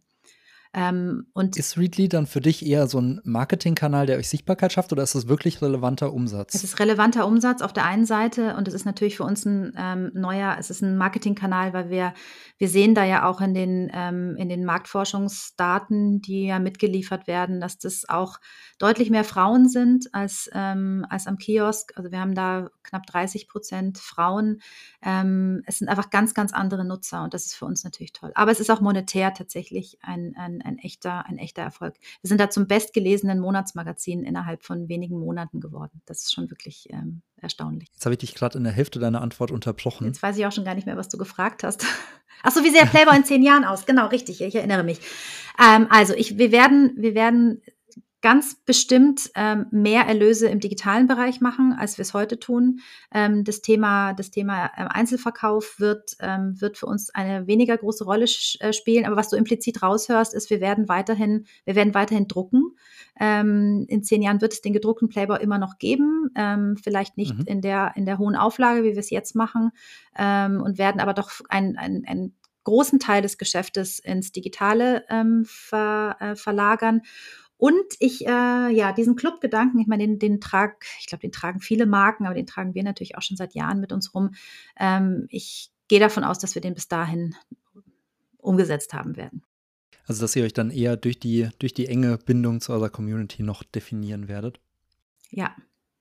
[0.78, 4.92] Ähm, und ist Readly dann für dich eher so ein Marketingkanal, der euch Sichtbarkeit schafft,
[4.92, 6.54] oder ist das wirklich relevanter Umsatz?
[6.54, 9.72] Es ist relevanter Umsatz auf der einen Seite und es ist natürlich für uns ein
[9.78, 12.14] ähm, neuer, es ist ein Marketingkanal, weil wir,
[12.58, 17.62] wir sehen da ja auch in den, ähm, in den Marktforschungsdaten, die ja mitgeliefert werden,
[17.62, 18.42] dass das auch
[18.78, 21.94] deutlich mehr Frauen sind als, ähm, als am Kiosk.
[21.96, 24.60] Also wir haben da knapp 30 Prozent Frauen.
[25.02, 28.34] Ähm, es sind einfach ganz, ganz andere Nutzer und das ist für uns natürlich toll.
[28.36, 31.96] Aber es ist auch monetär tatsächlich ein, ein ein, echter, ein echter Erfolg.
[32.22, 36.02] Wir sind da zum bestgelesenen Monatsmagazin innerhalb von wenigen Monaten geworden.
[36.06, 37.90] Das ist schon wirklich ähm, erstaunlich.
[37.94, 40.06] Jetzt habe ich dich gerade in der Hälfte deiner Antwort unterbrochen.
[40.08, 41.86] Jetzt weiß ich auch schon gar nicht mehr, was du gefragt hast.
[42.44, 43.86] Achso, wie sieht Playboy in zehn Jahren aus?
[43.86, 45.00] Genau, richtig, ich erinnere mich.
[45.60, 47.62] Ähm, also ich, wir, werden, wir werden
[48.26, 52.80] ganz bestimmt ähm, mehr Erlöse im digitalen Bereich machen, als wir es heute tun.
[53.14, 58.04] Ähm, das Thema, das Thema ähm, Einzelverkauf wird, ähm, wird für uns eine weniger große
[58.04, 59.06] Rolle äh, spielen.
[59.06, 62.76] Aber was du implizit raushörst, ist, wir werden weiterhin, wir werden weiterhin drucken.
[63.20, 67.38] Ähm, in zehn Jahren wird es den gedruckten Playboy immer noch geben, ähm, vielleicht nicht
[67.38, 67.46] mhm.
[67.46, 69.70] in der in der hohen Auflage, wie wir es jetzt machen,
[70.18, 72.34] und werden aber doch ein, ein, ein
[72.66, 77.02] großen Teil des Geschäftes ins Digitale ähm, ver, äh, verlagern.
[77.58, 81.62] Und ich, äh, ja, diesen Clubgedanken, ich meine, den, den trag, ich glaube, den tragen
[81.62, 84.36] viele Marken, aber den tragen wir natürlich auch schon seit Jahren mit uns rum.
[84.78, 87.36] Ähm, ich gehe davon aus, dass wir den bis dahin
[88.38, 89.44] umgesetzt haben werden.
[90.08, 93.42] Also, dass ihr euch dann eher durch die, durch die enge Bindung zu eurer Community
[93.42, 94.60] noch definieren werdet?
[95.32, 95.56] Ja,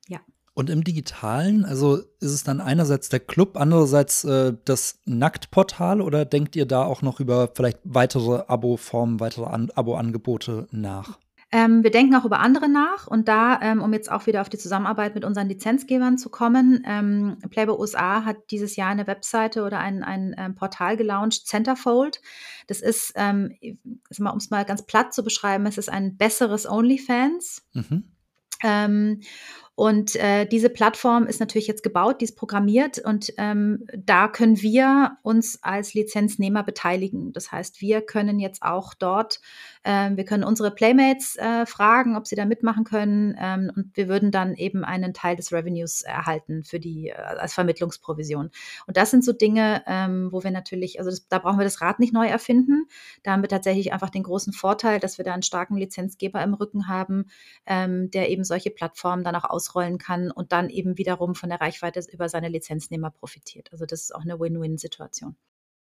[0.09, 0.21] ja.
[0.53, 6.25] Und im Digitalen, also ist es dann einerseits der Club, andererseits äh, das Nacktportal oder
[6.25, 11.19] denkt ihr da auch noch über vielleicht weitere Abo-Formen, weitere An Abo-Angebote nach?
[11.55, 14.49] Ähm, wir denken auch über andere nach und da, ähm, um jetzt auch wieder auf
[14.49, 19.63] die Zusammenarbeit mit unseren Lizenzgebern zu kommen, ähm, Playboy USA hat dieses Jahr eine Webseite
[19.63, 22.21] oder ein, ein, ein ähm, Portal gelauncht, Centerfold.
[22.67, 27.63] Das ist, ähm, um es mal ganz platt zu beschreiben, es ist ein besseres OnlyFans.
[27.73, 28.03] Mhm.
[29.77, 34.63] Und äh, diese Plattform ist natürlich jetzt gebaut, die ist programmiert und ähm, da können
[34.63, 37.33] wir uns als Lizenznehmer beteiligen.
[37.33, 39.41] Das heißt, wir können jetzt auch dort,
[39.83, 44.07] ähm, wir können unsere Playmates äh, fragen, ob sie da mitmachen können ähm, und wir
[44.07, 48.51] würden dann eben einen Teil des Revenues erhalten für die äh, als Vermittlungsprovision.
[48.87, 51.81] Und das sind so Dinge, ähm, wo wir natürlich, also das, da brauchen wir das
[51.81, 52.87] Rad nicht neu erfinden.
[53.25, 56.55] Da haben wir tatsächlich einfach den großen Vorteil, dass wir da einen starken Lizenzgeber im
[56.55, 57.27] Rücken haben,
[57.67, 61.49] ähm, der eben solche Plattformen dann auch aus ausrollen kann und dann eben wiederum von
[61.49, 63.71] der Reichweite über seine Lizenznehmer profitiert.
[63.73, 65.37] Also das ist auch eine Win-Win-Situation.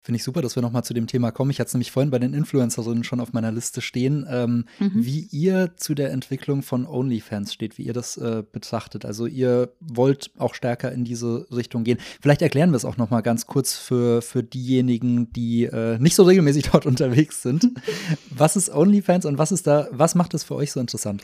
[0.03, 1.49] Finde ich super, dass wir nochmal zu dem Thema kommen.
[1.49, 4.91] Ich hatte es nämlich vorhin bei den Influencerinnen schon auf meiner Liste stehen, ähm, mhm.
[4.93, 9.03] wie ihr zu der Entwicklung von OnlyFans steht, wie ihr das äh, betrachtet.
[9.03, 11.97] Also ihr wollt auch stärker in diese Richtung gehen.
[12.21, 16.21] Vielleicht erklären wir es auch nochmal ganz kurz für, für diejenigen, die äh, nicht so
[16.21, 17.71] regelmäßig dort unterwegs sind.
[18.29, 21.23] was ist OnlyFans und was ist da, was macht es für euch so interessant?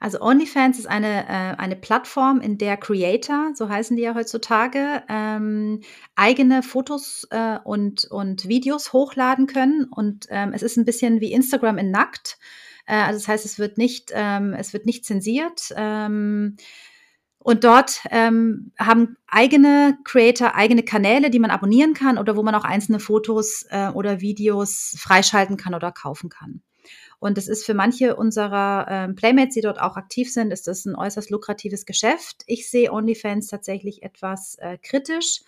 [0.00, 5.02] Also OnlyFans ist eine, äh, eine Plattform, in der Creator, so heißen die ja heutzutage,
[5.10, 5.82] ähm,
[6.16, 9.84] eigene Fotos äh, und, und Videos hochladen können.
[9.84, 12.38] Und ähm, es ist ein bisschen wie Instagram in nackt.
[12.86, 15.68] Äh, also das heißt, es wird nicht, ähm, es wird nicht zensiert.
[15.76, 16.56] Ähm,
[17.36, 22.54] und dort ähm, haben eigene Creator eigene Kanäle, die man abonnieren kann oder wo man
[22.54, 26.62] auch einzelne Fotos äh, oder Videos freischalten kann oder kaufen kann.
[27.20, 30.86] Und es ist für manche unserer ähm, Playmates, die dort auch aktiv sind, ist das
[30.86, 32.42] ein äußerst lukratives Geschäft.
[32.46, 35.42] Ich sehe OnlyFans tatsächlich etwas äh, kritisch,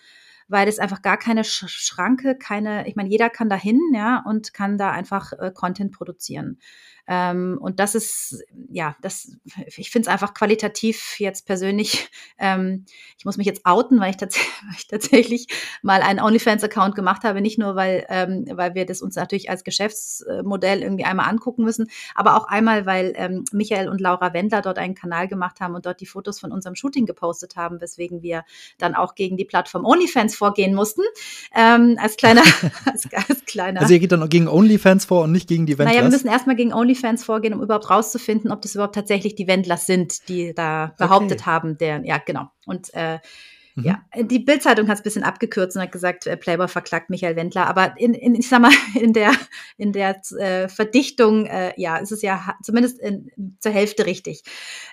[0.47, 4.23] weil es einfach gar keine Sch Schranke, keine, ich meine, jeder kann da hin, ja,
[4.25, 6.59] und kann da einfach äh, Content produzieren.
[7.07, 9.35] Ähm, und das ist, ja, das,
[9.75, 12.85] ich finde es einfach qualitativ jetzt persönlich, ähm,
[13.17, 14.37] ich muss mich jetzt outen, weil ich, tats
[14.67, 15.47] weil ich tatsächlich
[15.81, 19.63] mal einen OnlyFans-Account gemacht habe, nicht nur, weil, ähm, weil wir das uns natürlich als
[19.63, 24.77] Geschäftsmodell irgendwie einmal angucken müssen, aber auch einmal, weil ähm, Michael und Laura Wendler dort
[24.77, 28.45] einen Kanal gemacht haben und dort die Fotos von unserem Shooting gepostet haben, weswegen wir
[28.77, 31.01] dann auch gegen die Plattform OnlyFans vorgehen mussten.
[31.53, 32.43] Ähm, als kleiner,
[32.85, 33.81] als, als kleiner.
[33.81, 35.95] Also ihr geht dann gegen OnlyFans vor und nicht gegen die Wendlers?
[35.95, 39.35] Naja, wir müssen erstmal gegen OnlyFans OnlyFans vorgehen, um überhaupt rauszufinden, ob das überhaupt tatsächlich
[39.35, 41.49] die Wendler sind, die da behauptet okay.
[41.49, 42.49] haben, der, ja, genau.
[42.65, 43.19] Und äh,
[43.75, 43.85] Mhm.
[43.85, 47.35] Ja, die Bildzeitung hat es ein bisschen abgekürzt und hat gesagt, äh, Playboy verklagt Michael
[47.35, 47.67] Wendler.
[47.67, 49.31] Aber in, in ich sag mal, in der,
[49.77, 54.43] in der äh, Verdichtung, äh, ja, ist es ja zumindest in, zur Hälfte richtig.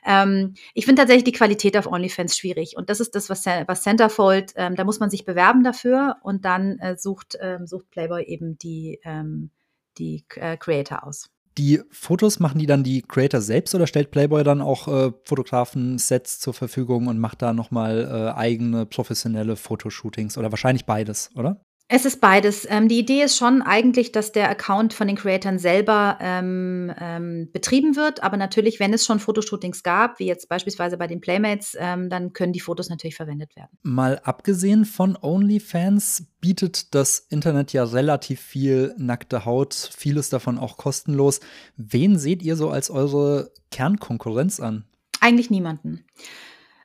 [0.04, 2.76] Ähm, ich finde tatsächlich die Qualität auf OnlyFans schwierig.
[2.76, 6.44] Und das ist das, was, was Centerfold, ähm, da muss man sich bewerben dafür und
[6.46, 9.50] dann äh, sucht, ähm, sucht Playboy eben die, ähm,
[9.98, 11.28] die äh, Creator aus.
[11.58, 16.38] Die Fotos machen die dann die Creator selbst oder stellt Playboy dann auch äh, Fotografen-Sets
[16.38, 21.60] zur Verfügung und macht da nochmal äh, eigene professionelle Fotoshootings oder wahrscheinlich beides, oder?
[21.92, 22.68] Es ist beides.
[22.70, 27.48] Ähm, die Idee ist schon eigentlich, dass der Account von den Creatoren selber ähm, ähm,
[27.52, 28.22] betrieben wird.
[28.22, 32.32] Aber natürlich, wenn es schon Fotoshootings gab, wie jetzt beispielsweise bei den Playmates, ähm, dann
[32.32, 33.76] können die Fotos natürlich verwendet werden.
[33.82, 40.76] Mal abgesehen von OnlyFans bietet das Internet ja relativ viel nackte Haut, vieles davon auch
[40.76, 41.40] kostenlos.
[41.76, 44.84] Wen seht ihr so als eure Kernkonkurrenz an?
[45.20, 46.04] Eigentlich niemanden.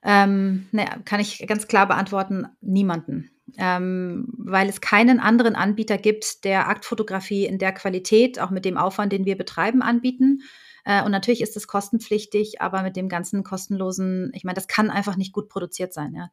[0.04, 6.44] Ähm, ne, kann ich ganz klar beantworten, niemanden ähm, weil es keinen anderen Anbieter gibt,
[6.44, 10.42] der Aktfotografie in der Qualität, auch mit dem Aufwand, den wir betreiben, anbieten.
[10.84, 14.90] Äh, und natürlich ist es kostenpflichtig, aber mit dem ganzen kostenlosen, ich meine, das kann
[14.90, 16.14] einfach nicht gut produziert sein.
[16.14, 16.30] Ja.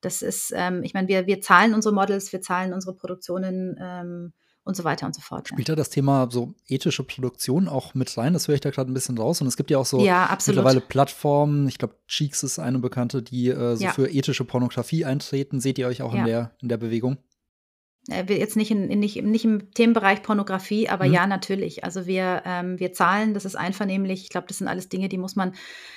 [0.00, 3.76] Das ist, ähm, ich meine, wir, wir zahlen unsere Models, wir zahlen unsere Produktionen.
[3.80, 4.32] Ähm,
[4.68, 5.48] und so weiter und so fort.
[5.48, 5.74] Spielt ja.
[5.74, 8.34] da das Thema so ethische Produktion auch mit rein?
[8.34, 9.40] Das höre ich da gerade ein bisschen raus.
[9.40, 13.22] Und es gibt ja auch so ja, mittlerweile Plattformen, ich glaube, Cheeks ist eine bekannte,
[13.22, 13.92] die äh, so ja.
[13.92, 15.58] für ethische Pornografie eintreten.
[15.58, 17.16] Seht ihr euch auch in, der, in der Bewegung?
[18.10, 21.12] Äh, jetzt nicht, in, in, nicht, nicht im Themenbereich Pornografie, aber mhm.
[21.12, 21.84] ja, natürlich.
[21.84, 24.22] Also wir, ähm, wir zahlen, das ist einvernehmlich.
[24.22, 25.54] Ich glaube, das sind alles Dinge, die muss man,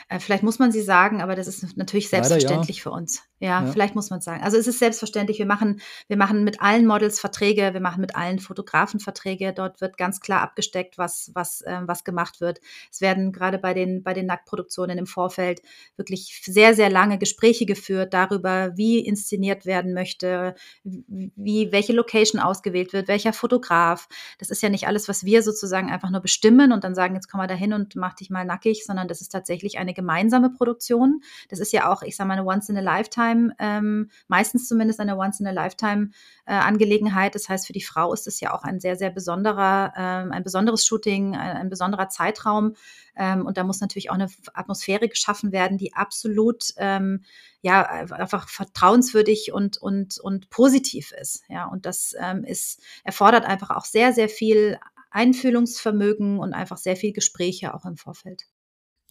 [0.09, 2.83] äh, vielleicht muss man sie sagen, aber das ist natürlich selbstverständlich ja.
[2.83, 3.23] für uns.
[3.39, 4.43] Ja, ja, vielleicht muss man es sagen.
[4.43, 8.15] Also es ist selbstverständlich, wir machen, wir machen mit allen Models Verträge, wir machen mit
[8.15, 9.51] allen Fotografen Verträge.
[9.51, 12.59] Dort wird ganz klar abgesteckt, was, was, ähm, was gemacht wird.
[12.91, 15.61] Es werden gerade bei den, bei den Nacktproduktionen im Vorfeld
[15.95, 20.53] wirklich sehr, sehr lange Gespräche geführt darüber, wie inszeniert werden möchte,
[20.83, 24.07] wie, welche Location ausgewählt wird, welcher Fotograf.
[24.39, 27.29] Das ist ja nicht alles, was wir sozusagen einfach nur bestimmen und dann sagen, jetzt
[27.29, 31.21] komm mal dahin und mach dich mal nackig, sondern das ist tatsächlich eine gemeinsame Produktion.
[31.49, 34.99] Das ist ja auch, ich sage mal, eine Once in a Lifetime, ähm, meistens zumindest
[34.99, 36.09] eine Once in a Lifetime
[36.51, 37.33] äh, Angelegenheit.
[37.33, 40.43] Das heißt, für die Frau ist es ja auch ein sehr, sehr besonderer, ähm, ein
[40.43, 42.75] besonderes Shooting, ein, ein besonderer Zeitraum.
[43.15, 47.23] Ähm, und da muss natürlich auch eine Atmosphäre geschaffen werden, die absolut ähm,
[47.61, 51.43] ja einfach vertrauenswürdig und und und positiv ist.
[51.47, 54.77] Ja, und das ähm, ist erfordert einfach auch sehr sehr viel
[55.09, 58.45] Einfühlungsvermögen und einfach sehr viel Gespräche auch im Vorfeld.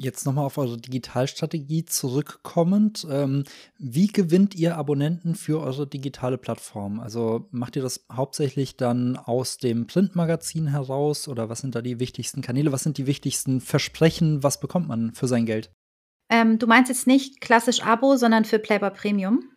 [0.02, 3.06] Jetzt nochmal auf eure Digitalstrategie zurückkommend.
[3.10, 3.44] Ähm,
[3.78, 7.00] wie gewinnt ihr Abonnenten für eure digitale Plattform?
[7.00, 12.00] Also macht ihr das hauptsächlich dann aus dem Printmagazin heraus oder was sind da die
[12.00, 12.72] wichtigsten Kanäle?
[12.72, 14.42] Was sind die wichtigsten Versprechen?
[14.42, 15.70] Was bekommt man für sein Geld?
[16.30, 19.50] Ähm, du meinst jetzt nicht klassisch Abo, sondern für Playboy Premium?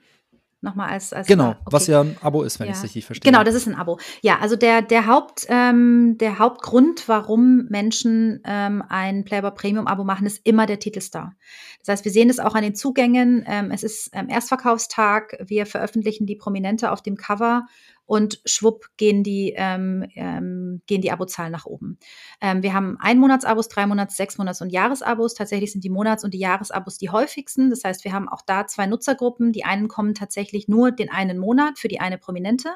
[0.64, 1.60] Nochmal als, als Genau, okay.
[1.66, 2.72] was ja ein Abo ist, wenn ja.
[2.72, 3.30] ich es richtig verstehe.
[3.30, 4.00] Genau, das ist ein Abo.
[4.22, 10.26] Ja, also der, der, Haupt, ähm, der Hauptgrund, warum Menschen ähm, ein Playboy Premium-Abo machen,
[10.26, 11.36] ist immer der Titelstar.
[11.80, 13.44] Das heißt, wir sehen es auch an den Zugängen.
[13.46, 15.38] Ähm, es ist ähm, Erstverkaufstag.
[15.46, 17.66] Wir veröffentlichen die Prominente auf dem Cover
[18.06, 21.98] und schwupp gehen die, ähm, ähm, gehen die Abozahlen nach oben.
[22.42, 25.34] Ähm, wir haben ein Monatsabos, drei Monats, sechs Monats und Jahresabos.
[25.34, 27.70] Tatsächlich sind die Monats- und die Jahresabos die häufigsten.
[27.70, 29.54] Das heißt, wir haben auch da zwei Nutzergruppen.
[29.54, 32.74] Die einen kommen tatsächlich nur den einen Monat für die eine Prominente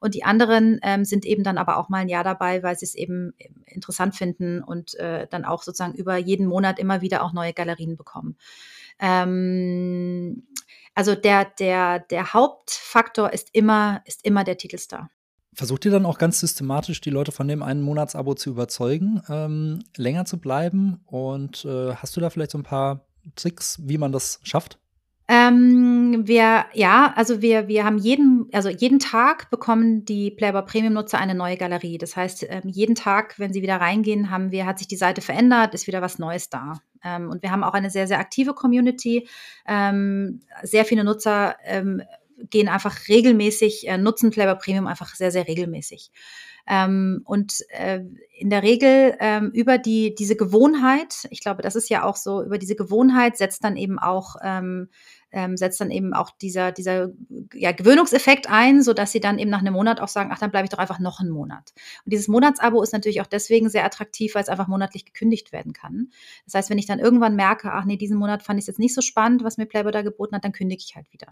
[0.00, 2.86] und die anderen ähm, sind eben dann aber auch mal ein Jahr dabei, weil sie
[2.86, 3.34] es eben
[3.66, 7.96] interessant finden und äh, dann auch sozusagen über jeden Monat immer wieder auch neue Galerien
[7.96, 8.36] bekommen.
[9.00, 10.46] Ähm,
[10.94, 15.10] also der, der, der Hauptfaktor ist immer, ist immer der Titelstar.
[15.54, 19.82] Versucht ihr dann auch ganz systematisch, die Leute von dem einen Monatsabo zu überzeugen, ähm,
[19.96, 21.00] länger zu bleiben?
[21.06, 24.78] Und äh, hast du da vielleicht so ein paar Tricks, wie man das schafft?
[25.32, 30.94] Ähm, wir, ja, also wir, wir haben jeden, also jeden Tag bekommen die Playboy Premium
[30.94, 31.98] Nutzer eine neue Galerie.
[31.98, 35.20] Das heißt, ähm, jeden Tag, wenn sie wieder reingehen, haben wir, hat sich die Seite
[35.20, 36.80] verändert, ist wieder was Neues da.
[37.04, 39.28] Ähm, und wir haben auch eine sehr, sehr aktive Community.
[39.68, 42.02] Ähm, sehr viele Nutzer ähm,
[42.50, 46.10] gehen einfach regelmäßig, äh, nutzen Playboy Premium einfach sehr, sehr regelmäßig.
[46.66, 48.00] Ähm, und äh,
[48.38, 52.42] in der Regel ähm, über die, diese Gewohnheit, ich glaube, das ist ja auch so,
[52.42, 54.88] über diese Gewohnheit setzt dann eben auch ähm,
[55.32, 57.10] ähm, setzt dann eben auch dieser, dieser
[57.54, 60.64] ja, Gewöhnungseffekt ein, sodass sie dann eben nach einem Monat auch sagen, ach, dann bleibe
[60.64, 61.72] ich doch einfach noch einen Monat.
[62.04, 65.72] Und dieses Monatsabo ist natürlich auch deswegen sehr attraktiv, weil es einfach monatlich gekündigt werden
[65.72, 66.08] kann.
[66.44, 68.78] Das heißt, wenn ich dann irgendwann merke, ach nee, diesen Monat fand ich es jetzt
[68.78, 71.28] nicht so spannend, was mir Playboy da geboten hat, dann kündige ich halt wieder.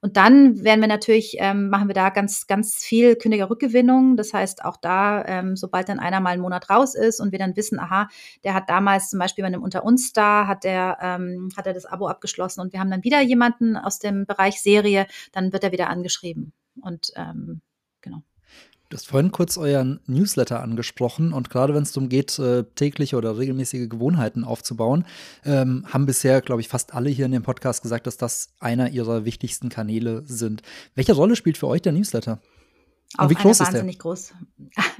[0.00, 4.16] Und dann werden wir natürlich, ähm, machen wir da ganz, ganz viel Kündigerrückgewinnung.
[4.16, 7.38] Das heißt, auch da, ähm, sobald dann einer mal einen Monat raus ist und wir
[7.38, 8.08] dann wissen, aha,
[8.42, 11.84] der hat damals zum Beispiel bei einem Unter uns da, hat ähm, hat er das
[11.84, 15.64] Abo abgeschlossen und wir haben dann wieder jemanden, jemanden aus dem Bereich Serie, dann wird
[15.64, 16.52] er wieder angeschrieben.
[16.80, 17.60] Und ähm,
[18.00, 18.22] genau.
[18.90, 23.16] Du hast vorhin kurz euren Newsletter angesprochen und gerade wenn es darum geht, äh, tägliche
[23.16, 25.04] oder regelmäßige Gewohnheiten aufzubauen,
[25.44, 28.90] ähm, haben bisher, glaube ich, fast alle hier in dem Podcast gesagt, dass das einer
[28.90, 30.62] ihrer wichtigsten Kanäle sind.
[30.94, 32.40] Welche Rolle spielt für euch der Newsletter?
[33.16, 34.34] Auch wie groß eine wahnsinnig groß.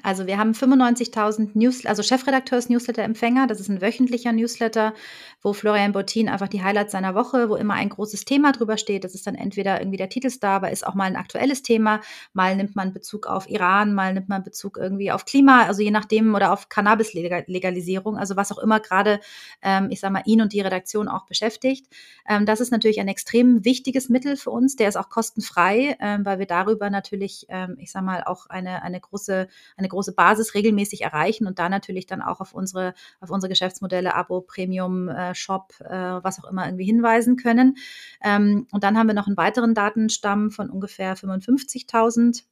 [0.04, 3.46] Also wir haben 95.000 News, also Chefredakteurs-Newsletter-Empfänger.
[3.46, 4.92] Das ist ein wöchentlicher Newsletter,
[5.40, 9.04] wo Florian Bottin einfach die Highlights seiner Woche, wo immer ein großes Thema drüber steht.
[9.04, 12.02] Das ist dann entweder irgendwie der Titelstar, aber ist auch mal ein aktuelles Thema.
[12.34, 15.90] Mal nimmt man Bezug auf Iran, mal nimmt man Bezug irgendwie auf Klima, also je
[15.90, 19.20] nachdem oder auf Cannabis-Legalisierung, also was auch immer gerade,
[19.62, 21.86] ähm, ich sag mal, ihn und die Redaktion auch beschäftigt.
[22.28, 24.76] Ähm, das ist natürlich ein extrem wichtiges Mittel für uns.
[24.76, 28.82] Der ist auch kostenfrei, ähm, weil wir darüber natürlich, ähm, ich sag mal, auch eine,
[28.82, 33.30] eine, große, eine große Basis regelmäßig erreichen und da natürlich dann auch auf unsere, auf
[33.30, 35.88] unsere Geschäftsmodelle, Abo, Premium, äh, Shop, äh,
[36.22, 37.76] was auch immer irgendwie hinweisen können.
[38.22, 42.44] Ähm, und dann haben wir noch einen weiteren Datenstamm von ungefähr 55.000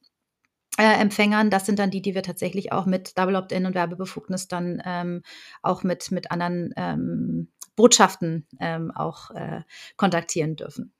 [0.77, 1.49] äh, Empfängern.
[1.49, 5.21] Das sind dann die, die wir tatsächlich auch mit Double Opt-in und Werbebefugnis dann ähm,
[5.61, 9.61] auch mit, mit anderen ähm, Botschaften ähm, auch äh,
[9.97, 10.93] kontaktieren dürfen.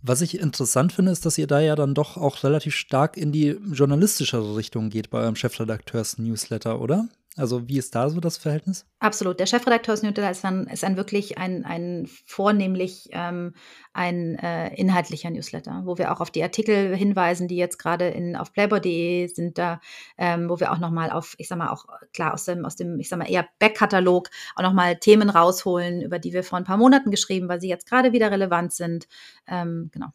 [0.00, 3.32] Was ich interessant finde, ist, dass ihr da ja dann doch auch relativ stark in
[3.32, 7.08] die journalistischere Richtung geht bei eurem Chefredakteurs-Newsletter, oder?
[7.38, 8.84] Also wie ist da so das Verhältnis?
[8.98, 9.38] Absolut.
[9.38, 13.54] Der Chefredakteursnewsletter ist dann, ist dann wirklich ein, ein vornehmlich ähm,
[13.92, 18.34] ein äh, inhaltlicher Newsletter, wo wir auch auf die Artikel hinweisen, die jetzt gerade in,
[18.34, 19.80] auf playboy.de sind da,
[20.16, 22.98] ähm, wo wir auch nochmal auf, ich sag mal, auch klar aus dem, aus dem,
[22.98, 26.76] ich sag mal, eher Backkatalog auch nochmal Themen rausholen, über die wir vor ein paar
[26.76, 29.06] Monaten geschrieben, weil sie jetzt gerade wieder relevant sind.
[29.46, 30.08] Ähm, genau.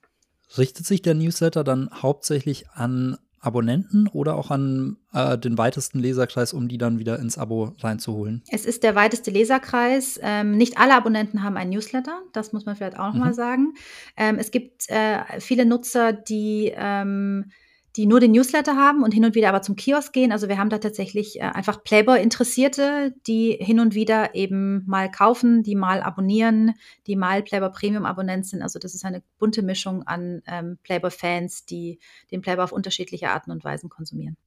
[0.57, 6.54] Richtet sich der Newsletter dann hauptsächlich an Abonnenten oder auch an äh, den weitesten Leserkreis,
[6.54, 8.41] um die dann wieder ins Abo reinzuholen?
[8.50, 10.18] Es ist der weiteste Leserkreis.
[10.24, 13.36] Ähm, nicht alle Abonnenten haben einen Newsletter, das muss man vielleicht auch nochmal mhm.
[13.36, 13.74] sagen.
[14.16, 17.52] Ähm, es gibt äh, viele Nutzer, die ähm,
[17.96, 20.32] die nur den Newsletter haben und hin und wieder aber zum Kiosk gehen.
[20.32, 25.64] Also wir haben da tatsächlich äh, einfach Playboy-Interessierte, die hin und wieder eben mal kaufen,
[25.64, 26.74] die mal abonnieren,
[27.06, 28.62] die mal Playboy Premium-Abonnent sind.
[28.62, 32.00] Also das ist eine bunte Mischung an ähm, Playboy-Fans, die
[32.32, 34.38] den Playboy auf unterschiedliche Arten und Weisen konsumieren.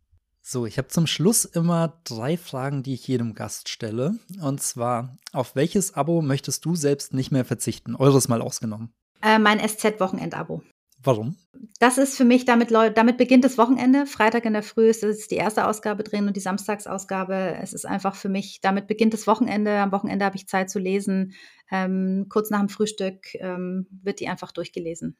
[0.42, 4.14] So, ich habe zum Schluss immer drei Fragen, die ich jedem Gast stelle.
[4.40, 7.96] Und zwar, auf welches Abo möchtest du selbst nicht mehr verzichten?
[7.96, 8.92] Eures mal ausgenommen.
[9.22, 10.62] Äh, mein SZ-Wochenend-Abo.
[11.06, 11.36] Warum?
[11.78, 14.06] Das ist für mich, damit, damit beginnt das Wochenende.
[14.06, 17.56] Freitag in der Früh ist, ist die erste Ausgabe drin und die Samstagsausgabe.
[17.60, 19.78] Es ist einfach für mich, damit beginnt das Wochenende.
[19.78, 21.34] Am Wochenende habe ich Zeit zu lesen.
[21.70, 25.16] Ähm, kurz nach dem Frühstück ähm, wird die einfach durchgelesen.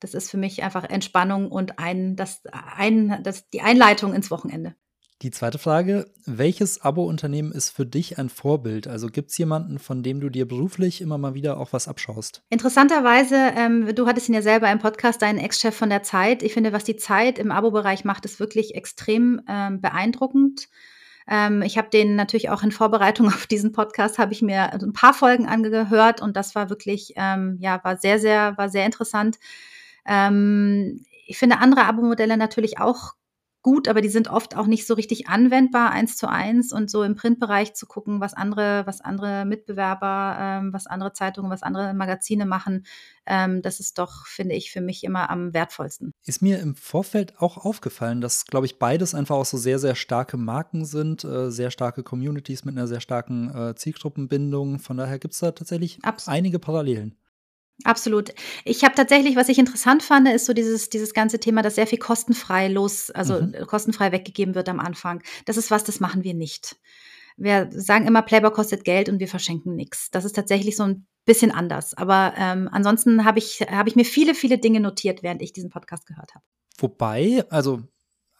[0.00, 4.76] Das ist für mich einfach Entspannung und ein, das, ein, das, die Einleitung ins Wochenende.
[5.20, 8.86] Die zweite Frage, welches Abo-Unternehmen ist für dich ein Vorbild?
[8.86, 12.44] Also gibt es jemanden, von dem du dir beruflich immer mal wieder auch was abschaust?
[12.50, 16.44] Interessanterweise, ähm, du hattest ihn ja selber im Podcast, deinen Ex-Chef von der Zeit.
[16.44, 20.68] Ich finde, was die Zeit im Abo-Bereich macht, ist wirklich extrem ähm, beeindruckend.
[21.26, 24.92] Ähm, ich habe den natürlich auch in Vorbereitung auf diesen Podcast, habe ich mir ein
[24.92, 29.40] paar Folgen angehört und das war wirklich, ähm, ja, war sehr, sehr, war sehr interessant.
[30.06, 33.14] Ähm, ich finde andere Abo-Modelle natürlich auch
[33.62, 37.02] gut, aber die sind oft auch nicht so richtig anwendbar eins zu eins und so
[37.02, 41.94] im Printbereich zu gucken, was andere, was andere Mitbewerber, ähm, was andere Zeitungen, was andere
[41.94, 42.84] Magazine machen,
[43.28, 46.12] ähm, das ist doch, finde ich, für mich immer am wertvollsten.
[46.24, 49.94] Ist mir im Vorfeld auch aufgefallen, dass, glaube ich, beides einfach auch so sehr, sehr
[49.94, 54.78] starke Marken sind, äh, sehr starke Communities mit einer sehr starken äh, Zielgruppenbindung.
[54.78, 57.17] Von daher gibt es da tatsächlich Abs einige Parallelen.
[57.84, 58.34] Absolut.
[58.64, 61.86] Ich habe tatsächlich, was ich interessant fand, ist so dieses, dieses ganze Thema, dass sehr
[61.86, 63.66] viel kostenfrei los, also mhm.
[63.66, 65.22] kostenfrei weggegeben wird am Anfang.
[65.44, 66.76] Das ist was, das machen wir nicht.
[67.36, 70.10] Wir sagen immer, Playboy kostet Geld und wir verschenken nichts.
[70.10, 71.94] Das ist tatsächlich so ein bisschen anders.
[71.94, 75.70] Aber ähm, ansonsten habe ich, hab ich mir viele, viele Dinge notiert, während ich diesen
[75.70, 76.44] Podcast gehört habe.
[76.78, 77.82] Wobei, also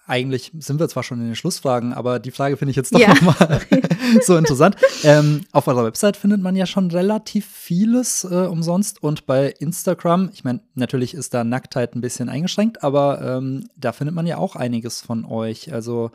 [0.09, 2.99] eigentlich sind wir zwar schon in den Schlussfragen, aber die Frage finde ich jetzt doch
[2.99, 3.09] ja.
[3.09, 3.61] nochmal
[4.23, 4.77] so interessant.
[5.05, 10.31] Ähm, auf eurer Website findet man ja schon relativ vieles äh, umsonst und bei Instagram,
[10.33, 14.39] ich meine, natürlich ist da Nacktheit ein bisschen eingeschränkt, aber ähm, da findet man ja
[14.39, 15.73] auch einiges von euch.
[15.73, 16.11] Also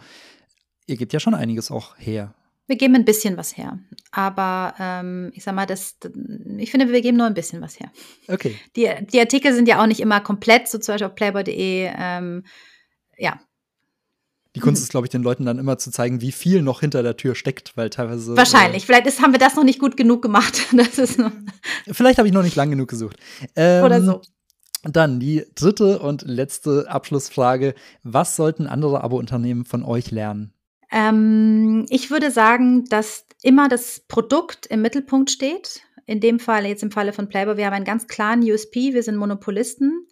[0.87, 2.33] ihr gebt ja schon einiges auch her.
[2.65, 3.77] Wir geben ein bisschen was her.
[4.11, 5.97] Aber ähm, ich sag mal, das,
[6.57, 7.91] ich finde, wir geben nur ein bisschen was her.
[8.27, 8.57] Okay.
[8.75, 11.91] Die, die Artikel sind ja auch nicht immer komplett, so zum Beispiel auf playboy.de.
[11.95, 12.43] Ähm,
[13.17, 13.39] ja,
[14.55, 14.83] die Kunst mhm.
[14.83, 17.33] ist, glaube ich, den Leuten dann immer zu zeigen, wie viel noch hinter der Tür
[17.33, 18.37] steckt, weil teilweise.
[18.37, 18.83] Wahrscheinlich.
[18.83, 20.67] Äh, Vielleicht ist, haben wir das noch nicht gut genug gemacht.
[20.73, 21.21] Das ist
[21.91, 23.17] Vielleicht habe ich noch nicht lang genug gesucht.
[23.55, 24.21] Ähm, Oder so.
[24.83, 27.73] Dann die dritte und letzte Abschlussfrage.
[28.03, 30.53] Was sollten andere Abo-Unternehmen von euch lernen?
[30.91, 35.81] Ähm, ich würde sagen, dass immer das Produkt im Mittelpunkt steht.
[36.05, 39.03] In dem Fall, jetzt im Falle von Playboy, wir haben einen ganz klaren USP, wir
[39.03, 40.05] sind Monopolisten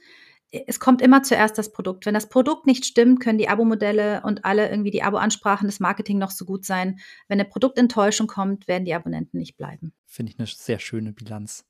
[0.52, 2.06] es kommt immer zuerst das Produkt.
[2.06, 6.18] Wenn das Produkt nicht stimmt, können die Abo-Modelle und alle irgendwie die Abo-Ansprachen des Marketing
[6.18, 7.00] noch so gut sein.
[7.28, 9.94] Wenn eine Produktenttäuschung kommt, werden die Abonnenten nicht bleiben.
[10.06, 11.66] Finde ich eine sehr schöne Bilanz.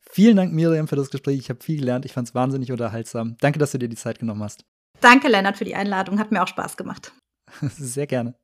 [0.00, 1.38] Vielen Dank, Miriam, für das Gespräch.
[1.38, 2.06] Ich habe viel gelernt.
[2.06, 3.36] Ich fand es wahnsinnig unterhaltsam.
[3.40, 4.64] Danke, dass du dir die Zeit genommen hast.
[5.00, 6.18] Danke, Lennart, für die Einladung.
[6.18, 7.12] Hat mir auch Spaß gemacht.
[7.60, 8.34] sehr gerne.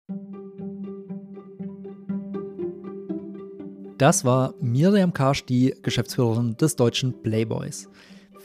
[3.97, 7.89] Das war Miriam Karsch, die Geschäftsführerin des deutschen Playboys.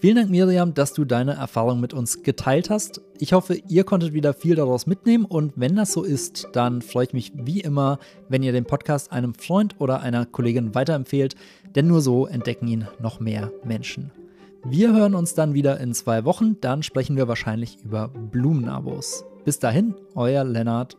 [0.03, 2.99] Vielen Dank, Miriam, dass du deine Erfahrung mit uns geteilt hast.
[3.19, 7.05] Ich hoffe, ihr konntet wieder viel daraus mitnehmen und wenn das so ist, dann freue
[7.05, 11.35] ich mich wie immer, wenn ihr den Podcast einem Freund oder einer Kollegin weiterempfehlt,
[11.75, 14.11] denn nur so entdecken ihn noch mehr Menschen.
[14.65, 19.23] Wir hören uns dann wieder in zwei Wochen, dann sprechen wir wahrscheinlich über Blumenabos.
[19.45, 20.97] Bis dahin, euer Lennart.